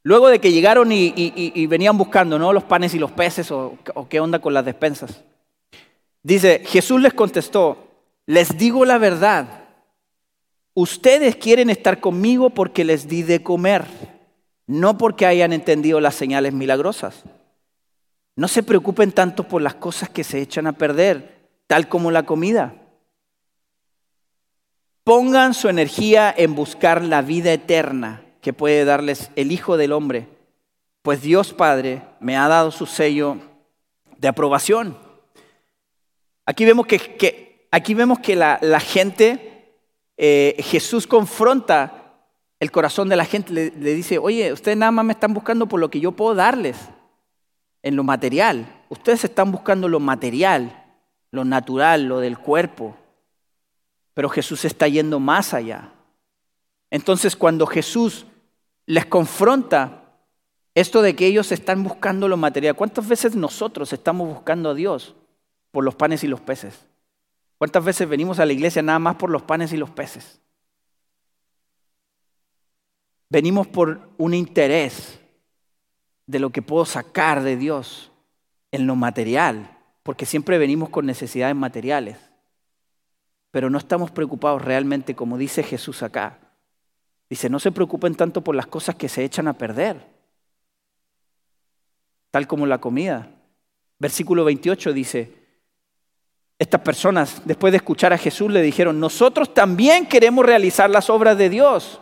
[0.03, 2.51] Luego de que llegaron y, venían buscando ¿no?
[2.51, 5.23] los panes y los peces o, o qué onda con las despensas.
[6.21, 7.87] Dice, Jesús les contestó,
[8.25, 9.65] les digo la verdad,
[10.73, 13.85] ustedes quieren estar conmigo porque les di de comer,
[14.67, 17.23] no porque hayan entendido las señales milagrosas.
[18.35, 22.23] No se preocupen tanto por las cosas que se echan a perder, tal como la
[22.23, 22.75] comida.
[25.03, 30.27] Pongan su energía en buscar la vida eterna que puede darles el Hijo del Hombre,
[31.01, 33.37] pues Dios Padre me ha dado su sello
[34.17, 34.97] de aprobación.
[36.45, 39.77] Aquí vemos que, aquí vemos que la, gente,
[40.17, 42.02] eh, Jesús confronta
[42.63, 45.79] el corazón de la gente, le, dice, oye, ustedes nada más me están buscando por
[45.79, 46.77] lo que yo puedo darles,
[47.83, 48.65] en lo material.
[48.89, 50.85] Ustedes están buscando lo material,
[51.31, 52.95] lo natural, lo del cuerpo.
[54.13, 55.91] Pero Jesús está yendo más allá.
[56.89, 58.25] Entonces cuando Jesús
[58.85, 60.03] les confronta
[60.73, 65.15] esto de que ellos están buscando lo material, ¿cuántas veces nosotros estamos buscando a Dios
[65.71, 66.85] por los panes y los peces?
[67.57, 70.39] ¿Cuántas veces venimos a la iglesia nada más por los panes y los peces?
[73.33, 75.19] Venimos por un interés
[76.25, 78.13] de lo que puedo sacar de Dios
[78.71, 82.17] en lo material, porque siempre venimos con necesidades materiales
[83.53, 86.39] pero no estamos preocupados realmente como dice Jesús acá.
[87.29, 90.07] Dice, no se preocupen tanto por las cosas que se echan a perder,
[92.31, 93.29] tal como la comida.
[93.99, 95.35] Versículo 28 dice,
[96.57, 101.37] estas personas, después de escuchar a Jesús, le dijeron, nosotros también queremos realizar las obras
[101.37, 102.01] de Dios.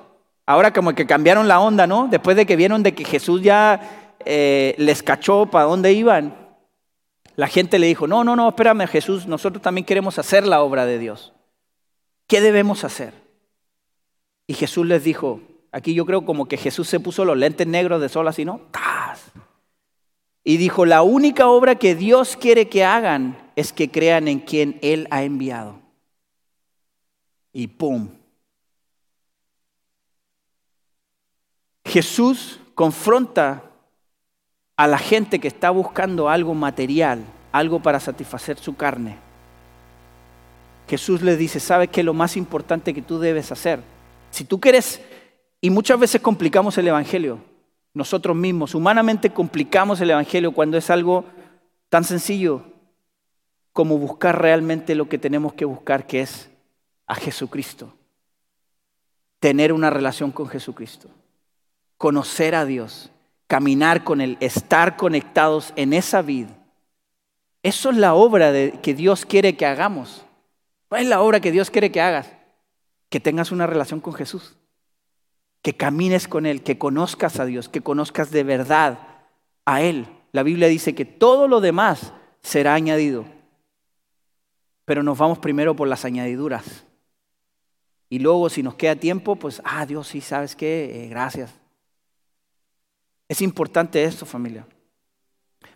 [0.51, 2.09] Ahora como que cambiaron la onda, ¿no?
[2.09, 6.35] Después de que vieron de que Jesús ya eh, les cachó para dónde iban,
[7.37, 10.85] la gente le dijo, no, no, no, espérame Jesús, nosotros también queremos hacer la obra
[10.85, 11.31] de Dios.
[12.27, 13.13] ¿Qué debemos hacer?
[14.45, 15.39] Y Jesús les dijo,
[15.71, 18.59] aquí yo creo como que Jesús se puso los lentes negros de sol así, ¿no?
[20.43, 24.79] Y dijo, la única obra que Dios quiere que hagan es que crean en quien
[24.81, 25.79] Él ha enviado.
[27.53, 28.20] Y ¡pum!
[31.91, 33.63] Jesús confronta
[34.75, 39.17] a la gente que está buscando algo material, algo para satisfacer su carne
[40.91, 43.79] Jesús le dice, ¿sabes qué es lo más importante que tú debes hacer?
[44.29, 45.01] Si tú quieres,
[45.61, 47.39] y muchas veces complicamos el Evangelio,
[47.93, 51.23] nosotros mismos, humanamente complicamos el Evangelio cuando es algo
[51.87, 52.65] tan sencillo
[53.71, 56.49] como buscar realmente lo que tenemos que buscar, que es
[57.07, 57.93] a Jesucristo.
[59.39, 61.07] Tener una relación con Jesucristo.
[62.01, 63.11] Conocer a Dios.
[63.45, 64.35] Caminar con Él.
[64.39, 66.49] Estar conectados en esa vida.
[67.61, 70.25] Eso es la obra de, que Dios quiere que hagamos.
[70.89, 72.27] ¿Cuál es la obra que Dios quiere que hagas?
[73.09, 74.55] Que tengas una relación con Jesús,
[75.61, 78.97] que camines con Él, que conozcas a Dios, que conozcas de verdad
[79.65, 80.07] a Él.
[80.31, 83.25] La Biblia dice que todo lo demás será añadido,
[84.85, 86.83] pero nos vamos primero por las añadiduras.
[88.09, 91.03] Y luego si nos queda tiempo, pues, ah, Dios sí, ¿sabes qué?
[91.03, 91.60] Eh, gracias.
[93.31, 94.67] Es importante esto, familia.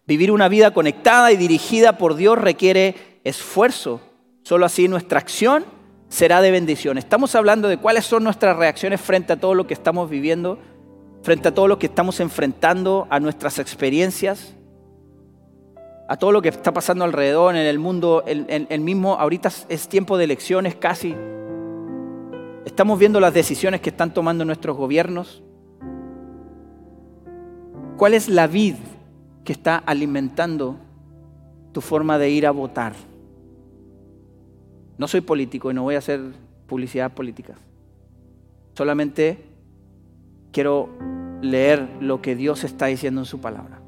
[0.05, 4.01] Vivir una vida conectada y dirigida por Dios requiere esfuerzo
[4.45, 5.65] Solo así nuestra acción
[6.07, 6.99] será de bendición.
[6.99, 10.59] Estamos hablando de cuáles son nuestras reacciones frente a todo lo que estamos viviendo,
[11.23, 14.53] frente a todo lo que estamos enfrentando, a nuestras experiencias,
[16.07, 18.23] a todo lo que está pasando alrededor en el mundo.
[18.27, 21.15] El, mismo, ahorita es tiempo de elecciones casi.
[22.65, 25.41] Estamos viendo las decisiones que están tomando nuestros gobiernos.
[27.97, 28.75] ¿Cuál es la vid
[29.45, 30.75] que está alimentando
[31.71, 32.93] tu forma de ir a votar?
[34.97, 36.21] No soy político y no voy a hacer
[36.67, 37.55] publicidad política.
[38.73, 39.45] Solamente
[40.51, 40.89] quiero
[41.41, 43.79] leer lo que Dios está diciendo en su palabra.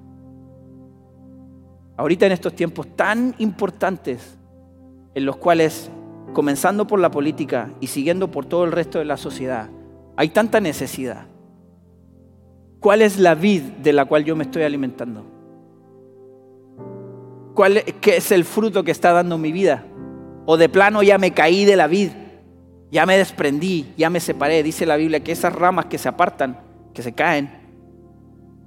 [1.98, 4.38] Ahorita en estos tiempos tan importantes
[5.16, 5.90] en los cuales,
[6.34, 9.70] comenzando por la política y siguiendo por todo el resto de la sociedad,
[10.16, 11.26] hay tanta necesidad.
[12.80, 15.26] ¿Cuál es la vid de la cual yo me estoy alimentando?
[17.54, 19.84] ¿Cuál, ¿Qué es el fruto que está dando mi vida?
[20.46, 22.12] O de plano ya me caí de la vid,
[22.92, 24.62] ya me desprendí, ya me separé.
[24.62, 26.60] Dice la Biblia que esas ramas que se apartan,
[26.94, 27.50] que se caen,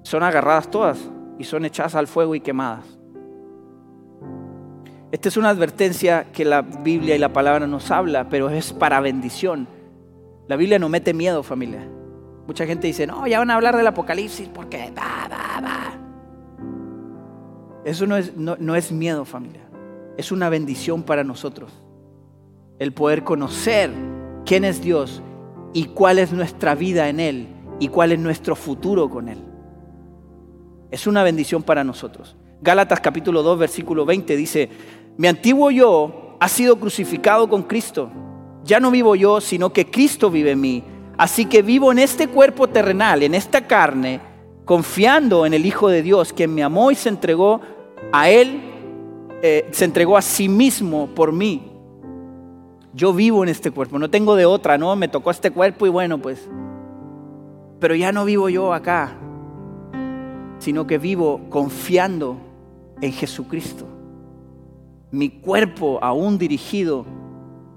[0.02, 0.98] son agarradas todas
[1.38, 2.84] y son echadas al fuego y quemadas.
[5.12, 9.00] Esta es una advertencia que la Biblia y la palabra nos habla, pero es para
[9.00, 9.66] bendición.
[10.48, 11.88] La Biblia no mete miedo, familia.
[12.50, 14.92] Mucha gente dice, no, ya van a hablar del Apocalipsis porque...
[17.84, 19.70] Eso no es, no es miedo, familia
[20.20, 21.72] es una bendición para nosotros.
[22.78, 23.90] El poder conocer
[24.44, 25.22] quién es Dios
[25.72, 29.38] y cuál es nuestra vida en Él y cuál es nuestro futuro con Él.
[30.90, 32.36] Es una bendición para nosotros.
[32.60, 34.68] Gálatas capítulo 2, versículo 20 dice,
[35.16, 38.10] mi antiguo yo ha sido crucificado con Cristo.
[38.64, 40.84] Ya no vivo yo, sino que Cristo vive en mí.
[41.20, 44.22] Así que vivo en este cuerpo terrenal, en esta carne,
[44.64, 47.60] confiando en el Hijo de Dios, quien me amó y se entregó
[48.10, 48.58] a Él,
[49.42, 51.72] eh, se entregó a sí mismo por mí.
[52.94, 54.96] Yo vivo en este cuerpo, no tengo de otra, ¿no?
[54.96, 56.48] Me tocó este cuerpo y bueno, pues.
[57.80, 59.12] Pero ya no vivo yo acá,
[60.58, 62.38] sino que vivo confiando
[63.02, 63.84] en Jesucristo.
[65.10, 67.04] Mi cuerpo aún dirigido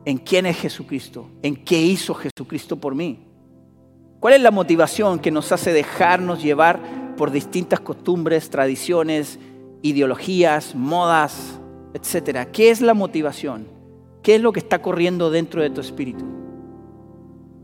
[0.05, 3.32] en quién es Jesucristo, en qué hizo Jesucristo por mí.
[4.23, 6.79] ¿Cuál es la motivación que nos hace dejarnos llevar
[7.17, 9.37] por distintas costumbres, tradiciones,
[9.81, 11.59] ideologías, modas,
[11.93, 12.45] etcétera?
[12.45, 13.67] ¿Qué es la motivación?
[14.21, 16.23] ¿Qué es lo que está corriendo dentro de tu espíritu?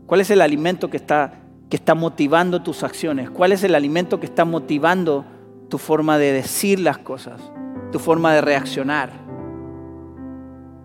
[0.04, 1.32] ¿Cuál es el alimento que está,
[1.70, 3.30] que está motivando tus acciones?
[3.30, 5.24] ¿Cuál es el alimento que está motivando
[5.70, 7.40] tu forma de decir las cosas,
[7.90, 9.12] tu forma de reaccionar?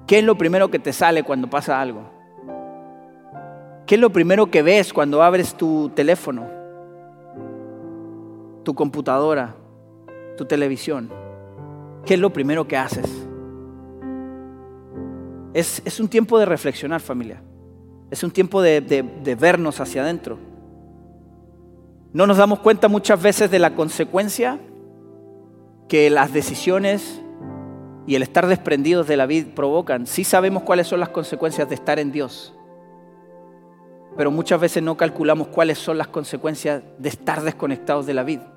[0.08, 2.14] ¿Qué es lo primero que te sale cuando pasa algo?
[3.86, 6.48] ¿Qué es lo primero que ves cuando abres tu teléfono,
[8.63, 9.56] tu computadora,
[10.38, 11.12] tu televisión?
[12.04, 13.28] ¿Qué es lo primero que haces?
[15.54, 17.43] Es, un tiempo de reflexionar familia.
[18.10, 20.39] Es un tiempo de, de vernos hacia adentro.
[22.12, 24.60] No nos damos cuenta muchas veces de la consecuencia
[25.88, 27.21] que las decisiones
[28.08, 30.08] y el estar desprendidos de la vida provocan.
[30.08, 32.55] Sí sabemos cuáles son las consecuencias de estar en Dios,
[34.17, 38.51] pero muchas veces no calculamos cuáles son las consecuencias de estar desconectados de la vida,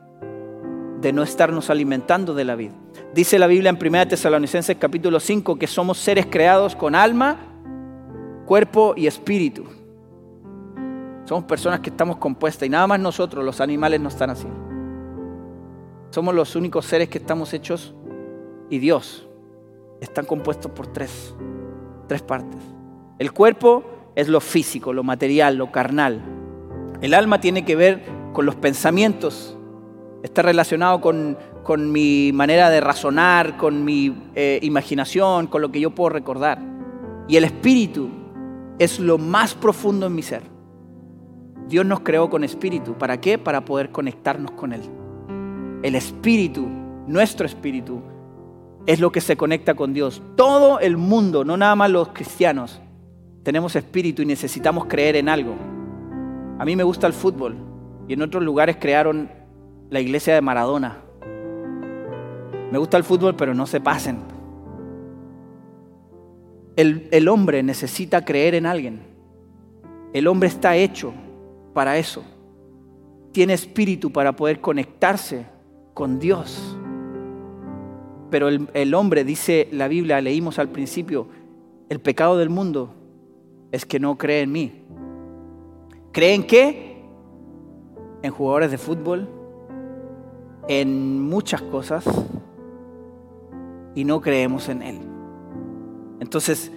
[1.01, 2.75] de no estarnos alimentando de la vida.
[3.13, 7.37] Dice la Biblia en 1 Tesalonicenses capítulo 5 que somos seres creados con alma,
[8.47, 9.65] cuerpo y espíritu.
[11.25, 14.47] Somos personas que estamos compuestas y nada más nosotros, los animales no están así.
[16.11, 17.95] Somos los únicos seres que estamos hechos
[18.71, 19.29] y Dios
[20.01, 21.35] están compuestos por tres,
[22.07, 22.63] tres partes.
[23.19, 26.21] El cuerpo es lo físico, lo material, lo carnal.
[27.01, 28.03] El alma tiene que ver
[28.33, 29.57] con los pensamientos,
[30.25, 35.79] está relacionado con, con mi manera de razonar, con mi eh, imaginación, con lo que
[35.79, 36.59] yo puedo recordar.
[37.29, 38.09] Y el espíritu
[38.81, 40.43] es lo más profundo en mi ser.
[41.69, 42.95] Dios nos creó con espíritu.
[42.95, 43.39] ¿Para qué?
[43.39, 44.83] Para poder conectarnos con Él.
[45.85, 46.67] El espíritu,
[47.07, 48.03] nuestro espíritu,
[48.85, 50.21] es lo que se conecta con Dios.
[50.35, 52.81] Todo el mundo, no nada más los cristianos,
[53.49, 55.55] tenemos espíritu y necesitamos creer en algo.
[56.59, 57.57] A mí me gusta el fútbol
[58.07, 59.31] y en otros lugares crearon
[59.89, 60.99] la iglesia de Maradona.
[62.71, 64.19] Me gusta el fútbol, pero no se pasen.
[66.77, 69.01] El, hombre necesita creer en alguien.
[70.13, 71.15] El hombre está hecho
[71.73, 72.27] para eso.
[73.33, 75.47] Tiene espíritu para poder conectarse
[75.95, 76.77] con Dios.
[78.31, 81.29] Pero el, hombre, dice la Biblia, leímos al principio,
[81.89, 82.97] el pecado del mundo
[83.73, 84.85] es que no cree en mí.
[86.13, 87.05] ¿Cree en qué?
[88.23, 89.29] En jugadores de fútbol,
[90.69, 92.05] en muchas cosas,
[93.95, 94.99] y no creemos en Él.
[96.21, 96.73] Entonces,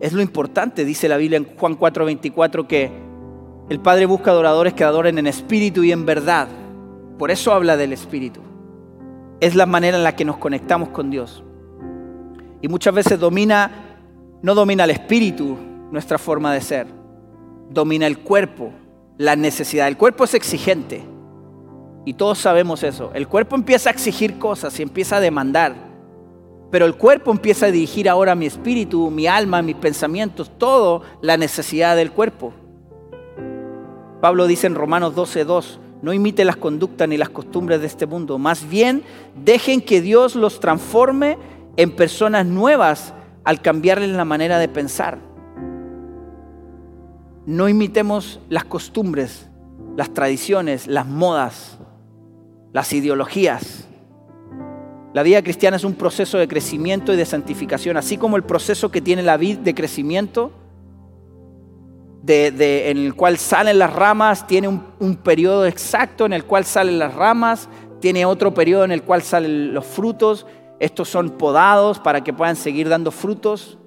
[0.00, 2.90] es lo importante, dice la Biblia en Juan 4:24, que
[3.68, 6.48] el Padre busca adoradores que adoren en espíritu y en verdad.
[7.18, 8.40] Por eso habla del espíritu
[9.40, 11.42] es la manera en la que nos conectamos con Dios.
[12.62, 13.98] Y muchas veces domina,
[14.42, 15.56] no domina el espíritu
[15.90, 16.86] nuestra forma de ser,
[17.70, 18.72] domina el cuerpo,
[19.18, 19.88] la necesidad.
[19.88, 21.04] El cuerpo es exigente
[22.04, 23.10] y todos sabemos eso.
[23.14, 25.74] El cuerpo empieza a exigir cosas y empieza a demandar,
[26.70, 31.36] pero el cuerpo empieza a dirigir ahora mi espíritu, mi alma, mis pensamientos, todo la
[31.36, 32.52] necesidad del cuerpo.
[34.20, 38.38] Pablo dice en Romanos 12:2, no imiten las conductas ni las costumbres de este mundo.
[38.38, 39.02] Más bien,
[39.34, 41.38] dejen que Dios los transforme
[41.76, 45.18] en personas nuevas al cambiarles la manera de pensar.
[47.46, 49.48] No imitemos las costumbres,
[49.96, 51.78] las tradiciones, las modas,
[52.72, 53.88] las ideologías.
[55.14, 58.90] La vida cristiana es un proceso de crecimiento y de santificación, así como el proceso
[58.90, 60.52] que tiene la vida de crecimiento
[62.28, 67.14] en el cual salen las ramas, tiene un, periodo exacto en el cual salen las
[67.14, 67.68] ramas,
[68.00, 70.46] tiene otro periodo en el cual salen los frutos.
[70.80, 73.78] Estos son podados para que puedan seguir dando frutos.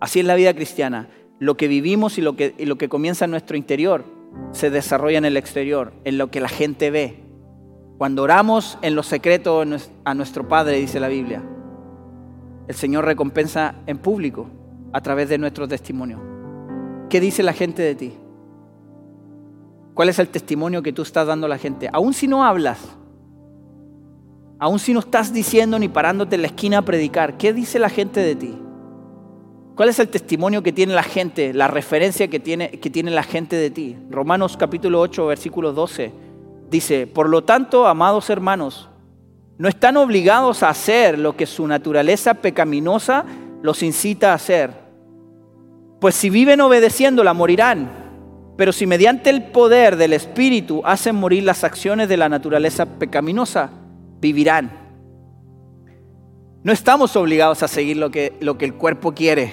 [0.00, 1.08] Así es la vida cristiana.
[1.38, 4.04] Lo que vivimos y lo que, y lo que comienza en nuestro interior
[4.52, 7.24] se desarrolla en el exterior, en lo que la gente ve.
[7.98, 9.62] Cuando oramos en lo secreto
[10.04, 11.42] a nuestro Padre, dice la Biblia,
[12.66, 14.48] el Señor recompensa en público
[14.92, 16.20] a través de nuestro testimonio.
[17.08, 18.14] ¿Qué dice la gente de ti?
[19.94, 21.88] ¿Cuál es el testimonio que tú estás dando a la gente?
[21.92, 22.80] Aún si no hablas,
[24.58, 27.88] aún si no estás diciendo ni parándote en la esquina a predicar, ¿qué dice la
[27.88, 28.58] gente de ti?
[29.74, 33.24] ¿Cuál es el testimonio que tiene la gente, la referencia que tiene, que tiene la
[33.24, 33.96] gente de ti?
[34.08, 36.12] Romanos capítulo 8, versículo 12
[36.70, 38.88] dice, por lo tanto, amados hermanos,
[39.58, 43.24] no están obligados a hacer lo que su naturaleza pecaminosa
[43.62, 44.70] los incita a hacer.
[46.00, 47.90] Pues si viven obedeciéndola, morirán.
[48.56, 53.70] Pero si mediante el poder del Espíritu hacen morir las acciones de la naturaleza pecaminosa,
[54.20, 54.83] vivirán.
[56.64, 59.52] No estamos obligados a seguir lo que, lo que el cuerpo quiere.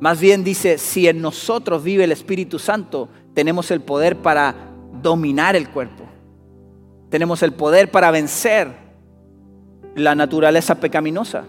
[0.00, 4.52] Más bien dice, si en nosotros vive el Espíritu Santo, tenemos el poder para
[5.00, 6.02] dominar el cuerpo.
[7.08, 8.66] Tenemos el poder para vencer
[9.94, 11.44] la naturaleza pecaminosa.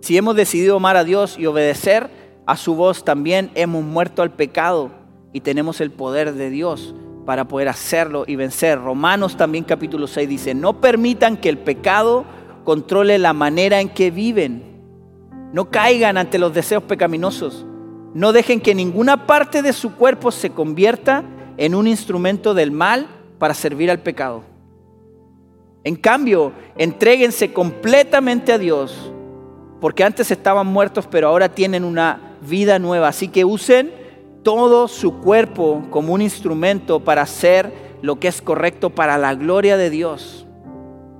[0.00, 2.08] Si hemos decidido amar a Dios y obedecer
[2.46, 4.92] a su voz, también hemos muerto al pecado
[5.34, 8.80] y tenemos el poder de Dios para poder hacerlo y vencer.
[8.80, 12.24] Romanos también capítulo 6 dice, no permitan que el pecado
[12.64, 14.62] controle la manera en que viven.
[15.52, 17.64] No caigan ante los deseos pecaminosos.
[18.14, 21.24] No dejen que ninguna parte de su cuerpo se convierta
[21.56, 23.08] en un instrumento del mal
[23.38, 24.42] para servir al pecado.
[25.84, 29.12] En cambio, entréguense completamente a Dios,
[29.80, 33.08] porque antes estaban muertos, pero ahora tienen una vida nueva.
[33.08, 33.92] Así que usen
[34.44, 37.72] todo su cuerpo como un instrumento para hacer
[38.02, 40.46] lo que es correcto para la gloria de Dios.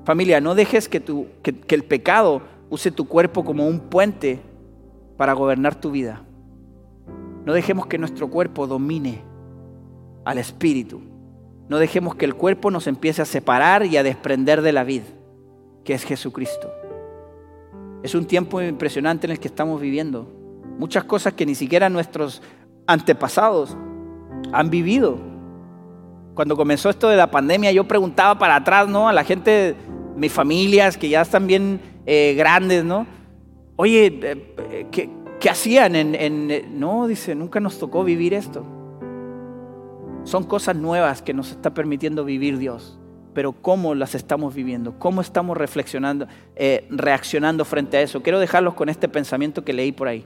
[0.05, 1.03] Familia, no dejes que,
[1.43, 4.39] que, el pecado use tu cuerpo como un puente
[5.17, 6.23] para gobernar tu vida.
[7.47, 9.23] No dejemos que nuestro cuerpo domine
[10.25, 11.01] al espíritu.
[11.69, 15.07] No dejemos que el cuerpo nos empiece a separar y a desprender de la vida,
[15.85, 16.71] que es Jesucristo.
[18.03, 20.31] Es un tiempo impresionante en el que estamos viviendo.
[20.79, 22.43] Muchas cosas que ni siquiera nuestros
[22.87, 23.77] antepasados
[24.53, 25.19] han vivido.
[26.35, 29.09] Cuando comenzó esto de la pandemia, yo preguntaba para atrás, ¿no?
[29.09, 29.77] A la gente,
[30.17, 33.07] mis familias, que ya están bien eh, grandes, ¿no?
[33.77, 35.09] Oye, eh, eh,
[35.41, 35.95] ¿qué, hacían?
[35.95, 38.65] En, no, dice, nunca nos tocó vivir esto.
[40.25, 42.99] Son cosas nuevas que nos está permitiendo vivir Dios.
[43.33, 44.99] Pero ¿cómo las estamos viviendo?
[44.99, 46.29] ¿Cómo estamos reflexionando,
[46.89, 48.23] reaccionando frente a eso?
[48.23, 50.25] Quiero dejarlos con este pensamiento que leí por ahí.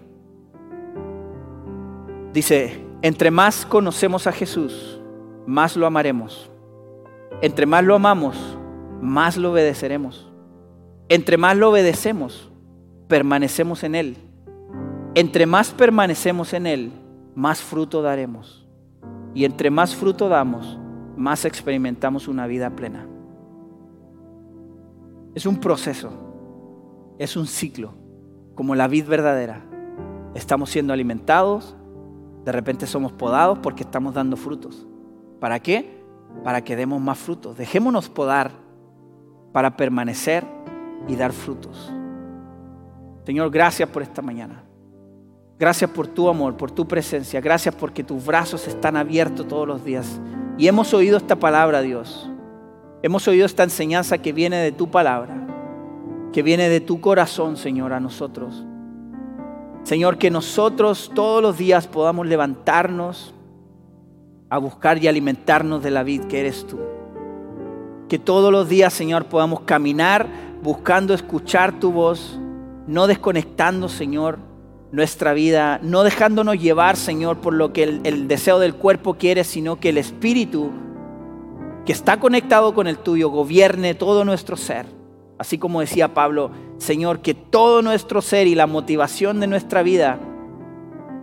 [2.39, 5.01] Dice, entre más conocemos a Jesús,
[5.45, 6.49] más lo amaremos.
[7.43, 8.57] Entre más lo amamos,
[9.03, 10.31] más lo obedeceremos.
[11.09, 12.53] Entre más lo obedecemos,
[13.09, 14.19] permanecemos en Él.
[15.17, 16.93] Entre más permanecemos en Él,
[17.35, 18.69] más fruto daremos.
[19.35, 20.79] Y entre más fruto damos,
[21.17, 23.09] más experimentamos una vida plena.
[25.35, 26.13] Es un proceso,
[27.19, 27.95] es un ciclo,
[28.55, 29.65] como la vid verdadera.
[30.37, 31.75] Estamos siendo alimentados,
[32.45, 34.87] de repente somos podados porque estamos dando frutos.
[35.41, 36.03] ¿Para qué?
[36.45, 37.57] Para que demos más frutos.
[37.57, 38.53] Dejémonos podar
[39.53, 40.45] para permanecer
[41.07, 41.93] y dar frutos.
[43.25, 44.65] Señor, gracias por esta mañana.
[45.59, 47.41] Gracias por tu amor, por tu presencia.
[47.41, 50.21] Gracias porque tus brazos están abiertos todos los días.
[50.57, 52.31] Y hemos oído esta palabra, Dios.
[53.03, 55.47] Hemos oído esta enseñanza que viene de tu palabra,
[56.33, 58.68] que viene de tu corazón, Señor, a nosotros.
[59.89, 63.33] Señor, que nosotros todos los días podamos levantarnos
[64.51, 66.79] a buscar y alimentarnos de la vid que eres tú.
[68.07, 70.27] Que todos los días, Señor, podamos caminar
[70.63, 72.39] buscando escuchar tu voz,
[72.87, 74.41] no desconectando, Señor,
[74.93, 79.43] nuestra vida, no dejándonos llevar, Señor, por lo que el, el deseo del cuerpo quiere,
[79.43, 80.71] sino que el Espíritu
[81.87, 84.85] que está conectado con el tuyo gobierne todo nuestro ser.
[85.39, 90.19] Así como decía Pablo, Señor, que todo nuestro ser y la motivación de nuestra vida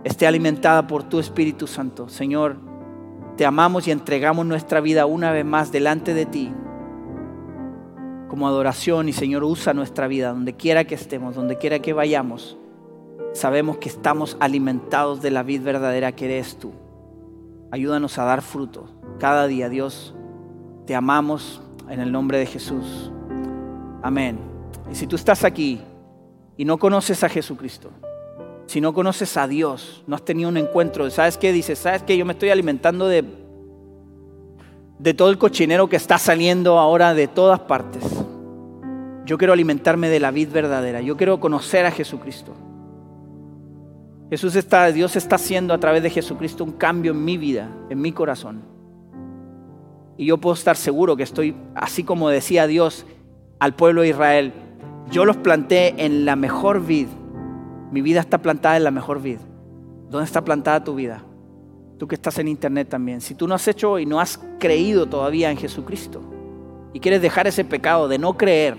[0.04, 2.08] esté alimentada por tu Espíritu Santo.
[2.08, 2.56] Señor,
[3.36, 6.52] te amamos y entregamos nuestra vida una vez más delante de ti
[8.28, 12.56] como adoración y Señor usa nuestra vida donde quiera que estemos, donde quiera que vayamos.
[13.32, 16.72] Sabemos que estamos alimentados de la vida verdadera que eres tú.
[17.70, 18.88] Ayúdanos a dar fruto
[19.18, 20.14] cada día, Dios.
[20.86, 23.12] Te amamos en el nombre de Jesús.
[24.02, 24.55] Amén.
[24.90, 25.80] Y si tú estás aquí
[26.56, 27.90] y no conoces a Jesucristo,
[28.66, 31.52] si no conoces a Dios, no has tenido un encuentro, ¿sabes qué?
[31.52, 32.16] Dices, ¿sabes qué?
[32.16, 33.24] Yo me estoy alimentando de,
[34.98, 38.02] de todo el cochinero que está saliendo ahora de todas partes.
[39.24, 41.00] Yo quiero alimentarme de la vid verdadera.
[41.00, 42.54] Yo quiero conocer a Jesucristo.
[44.30, 48.00] Jesús está, Dios está haciendo a través de Jesucristo un cambio en mi vida, en
[48.00, 48.62] mi corazón.
[50.16, 53.06] Y yo puedo estar seguro que estoy, así como decía Dios,
[53.60, 54.52] al pueblo de Israel,
[55.10, 57.08] yo los planté en la mejor vid.
[57.92, 59.38] Mi vida está plantada en la mejor vid.
[60.10, 61.22] ¿Dónde está plantada tu vida?
[61.98, 65.06] tú que estás en internet también, si tú no has hecho y no has creído
[65.06, 66.22] todavía en Jesucristo
[66.92, 68.76] y quieres dejar ese pecado de no creer,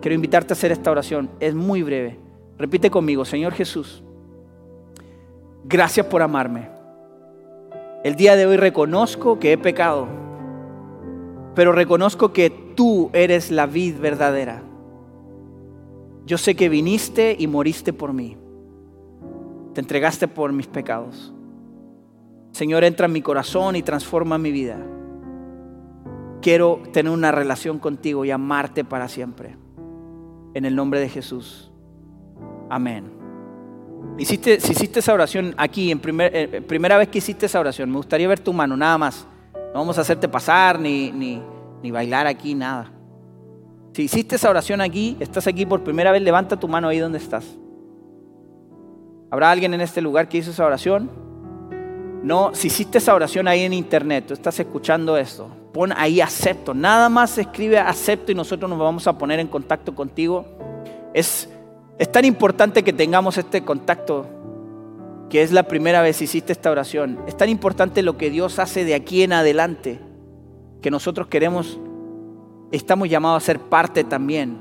[0.00, 1.30] quiero invitarte a hacer esta oración.
[1.40, 2.18] Es muy breve.
[2.58, 4.02] Repite conmigo, Señor Jesús,
[5.64, 6.70] gracias por amarme.
[8.04, 10.08] El día de hoy reconozco que he pecado,
[11.54, 14.62] pero reconozco que tú eres la vid verdadera.
[16.24, 18.36] Yo sé que viniste y moriste por mí.
[19.74, 21.32] Te entregaste por mis pecados.
[22.52, 24.78] Señor, entra en mi corazón y transforma mi vida.
[26.40, 29.56] Quiero tener una relación contigo y amarte para siempre.
[30.54, 31.72] En el nombre de Jesús.
[32.68, 33.10] Amén.
[34.18, 37.96] Hiciste, si hiciste esa oración aquí, en eh, primera vez que hiciste esa oración, me
[37.96, 39.26] gustaría ver tu mano, nada más.
[39.54, 41.40] No vamos a hacerte pasar ni, ni,
[41.82, 42.92] ni bailar aquí, nada.
[43.92, 47.18] Si hiciste esa oración aquí, estás aquí por primera vez, levanta tu mano ahí donde
[47.18, 47.44] estás.
[49.30, 51.10] ¿Habrá alguien en este lugar que hizo esa oración?
[52.22, 56.72] No, si hiciste esa oración ahí en internet, tú estás escuchando esto, pon ahí acepto.
[56.72, 60.46] Nada más escribe acepto y nosotros nos vamos a poner en contacto contigo.
[61.12, 61.48] Es,
[61.98, 64.26] es tan importante que tengamos este contacto,
[65.28, 67.18] que es la primera vez que hiciste esta oración.
[67.26, 69.98] Es tan importante lo que Dios hace de aquí en adelante,
[70.80, 71.78] que nosotros queremos,
[72.72, 74.58] estamos llamados a ser parte también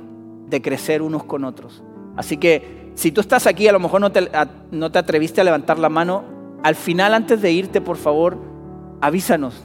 [0.48, 1.84] de crecer unos con otros.
[2.16, 5.90] Así que si tú estás aquí, a lo mejor no te, atreviste a levantar la
[5.90, 6.24] mano,
[6.62, 8.38] al final, antes de irte, por favor,
[9.00, 9.64] avísanos.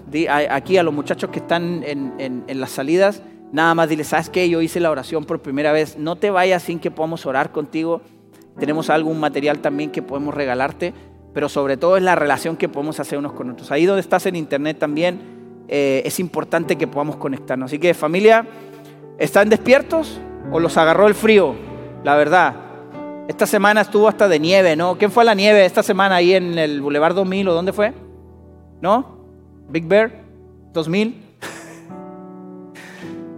[0.48, 3.22] aquí a los muchachos que están en, las salidas,
[3.52, 4.48] nada más dile, ¿sabes qué?
[4.48, 5.98] Yo hice la oración por primera vez.
[5.98, 8.00] No te vayas sin que podamos orar contigo.
[8.58, 10.94] Tenemos algún material también que podemos regalarte,
[11.34, 13.70] pero sobre todo es la relación que podemos hacer unos con otros.
[13.70, 15.35] Ahí donde estás en internet también
[15.68, 17.70] eh, es importante que podamos conectarnos.
[17.70, 18.46] Así que familia,
[19.18, 21.54] ¿están despiertos o los agarró el frío?
[22.04, 22.54] La verdad.
[23.28, 24.96] Esta semana estuvo hasta de nieve, ¿no?
[24.98, 27.92] ¿Quién fue a la nieve esta semana ahí en el Boulevard 2000 o dónde fue?
[28.80, 29.16] ¿No?
[29.68, 30.12] Big Bear
[30.72, 31.22] 2000.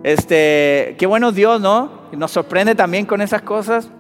[0.05, 1.91] Este, qué bueno Dios, ¿no?
[2.13, 3.91] Nos sorprende también con esas cosas.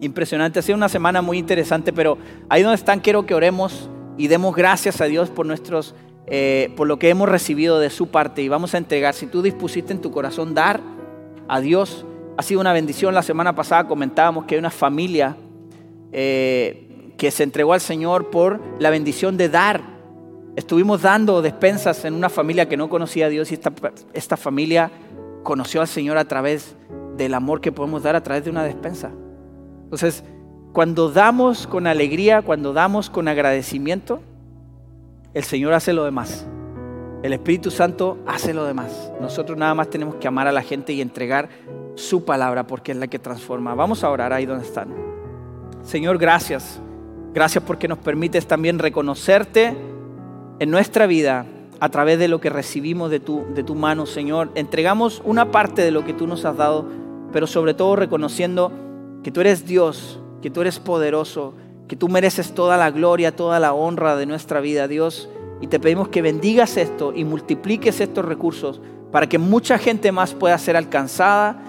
[0.00, 2.18] Impresionante, ha sido una semana muy interesante, pero
[2.48, 5.94] ahí donde están quiero que oremos y demos gracias a Dios por nuestros,
[6.30, 9.14] eh, por lo que hemos recibido de su parte y vamos a entregar.
[9.14, 10.80] Si tú dispusiste en tu corazón dar
[11.48, 12.06] a Dios
[12.36, 13.12] ha sido una bendición.
[13.14, 15.36] La semana pasada comentábamos que hay una familia
[16.12, 19.82] eh, que se entregó al Señor por la bendición de dar.
[20.54, 23.72] Estuvimos dando despensas en una familia que no conocía a Dios y esta,
[24.12, 24.90] esta familia
[25.42, 26.76] conoció al Señor a través
[27.16, 29.10] del amor que podemos dar a través de una despensa.
[29.84, 30.22] Entonces,
[30.72, 34.20] cuando damos con alegría, cuando damos con agradecimiento,
[35.34, 36.46] el Señor hace lo demás.
[37.22, 39.12] El Espíritu Santo hace lo demás.
[39.20, 41.48] Nosotros nada más tenemos que amar a la gente y entregar
[41.94, 43.74] su palabra porque es la que transforma.
[43.74, 44.88] Vamos a orar ahí donde están.
[45.82, 46.80] Señor, gracias.
[47.32, 49.76] Gracias porque nos permites también reconocerte
[50.58, 51.46] en nuestra vida
[51.78, 54.50] a través de lo que recibimos de tu, de tu mano, Señor.
[54.54, 56.86] Entregamos una parte de lo que tú nos has dado,
[57.32, 58.72] pero sobre todo reconociendo
[59.22, 61.54] que tú eres Dios, que tú eres poderoso,
[61.90, 65.28] que tú mereces toda la gloria, toda la honra de nuestra vida, Dios.
[65.60, 68.80] Y te pedimos que bendigas esto y multipliques estos recursos
[69.10, 71.60] para que mucha gente más pueda ser alcanzada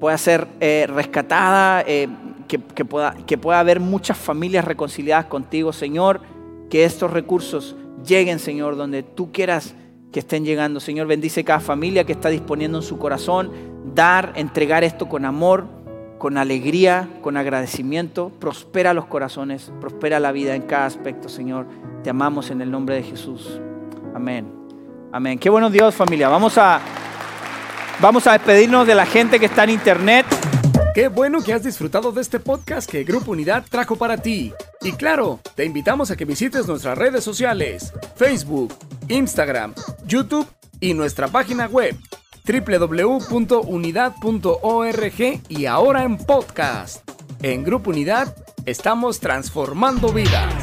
[0.00, 2.08] pueda ser eh, rescatada, eh,
[2.48, 6.22] que, pueda, que pueda haber muchas familias reconciliadas contigo, Señor,
[6.70, 9.74] que estos recursos lleguen, Señor, donde tú quieras
[10.10, 10.80] que estén llegando.
[10.80, 13.50] Señor, bendice cada familia que está disponiendo en su corazón,
[13.94, 15.66] dar, entregar esto con amor,
[16.18, 18.30] con alegría, con agradecimiento.
[18.40, 21.66] Prospera los corazones, prospera la vida en cada aspecto, Señor.
[22.02, 23.60] Te amamos en el nombre de Jesús.
[24.14, 24.52] Amén.
[25.12, 25.38] Amén.
[25.38, 26.28] Qué bueno Dios, familia.
[26.28, 26.80] Vamos a...
[27.98, 30.26] Vamos a despedirnos de la gente que está en internet.
[30.94, 34.52] Qué bueno que has disfrutado de este podcast que Grupo Unidad trajo para ti.
[34.82, 38.74] Y claro, te invitamos a que visites nuestras redes sociales, Facebook,
[39.08, 39.74] Instagram,
[40.06, 40.46] YouTube
[40.80, 41.96] y nuestra página web
[42.46, 47.10] www.unidad.org y ahora en podcast.
[47.42, 50.54] En Grupo Unidad estamos transformando vidas.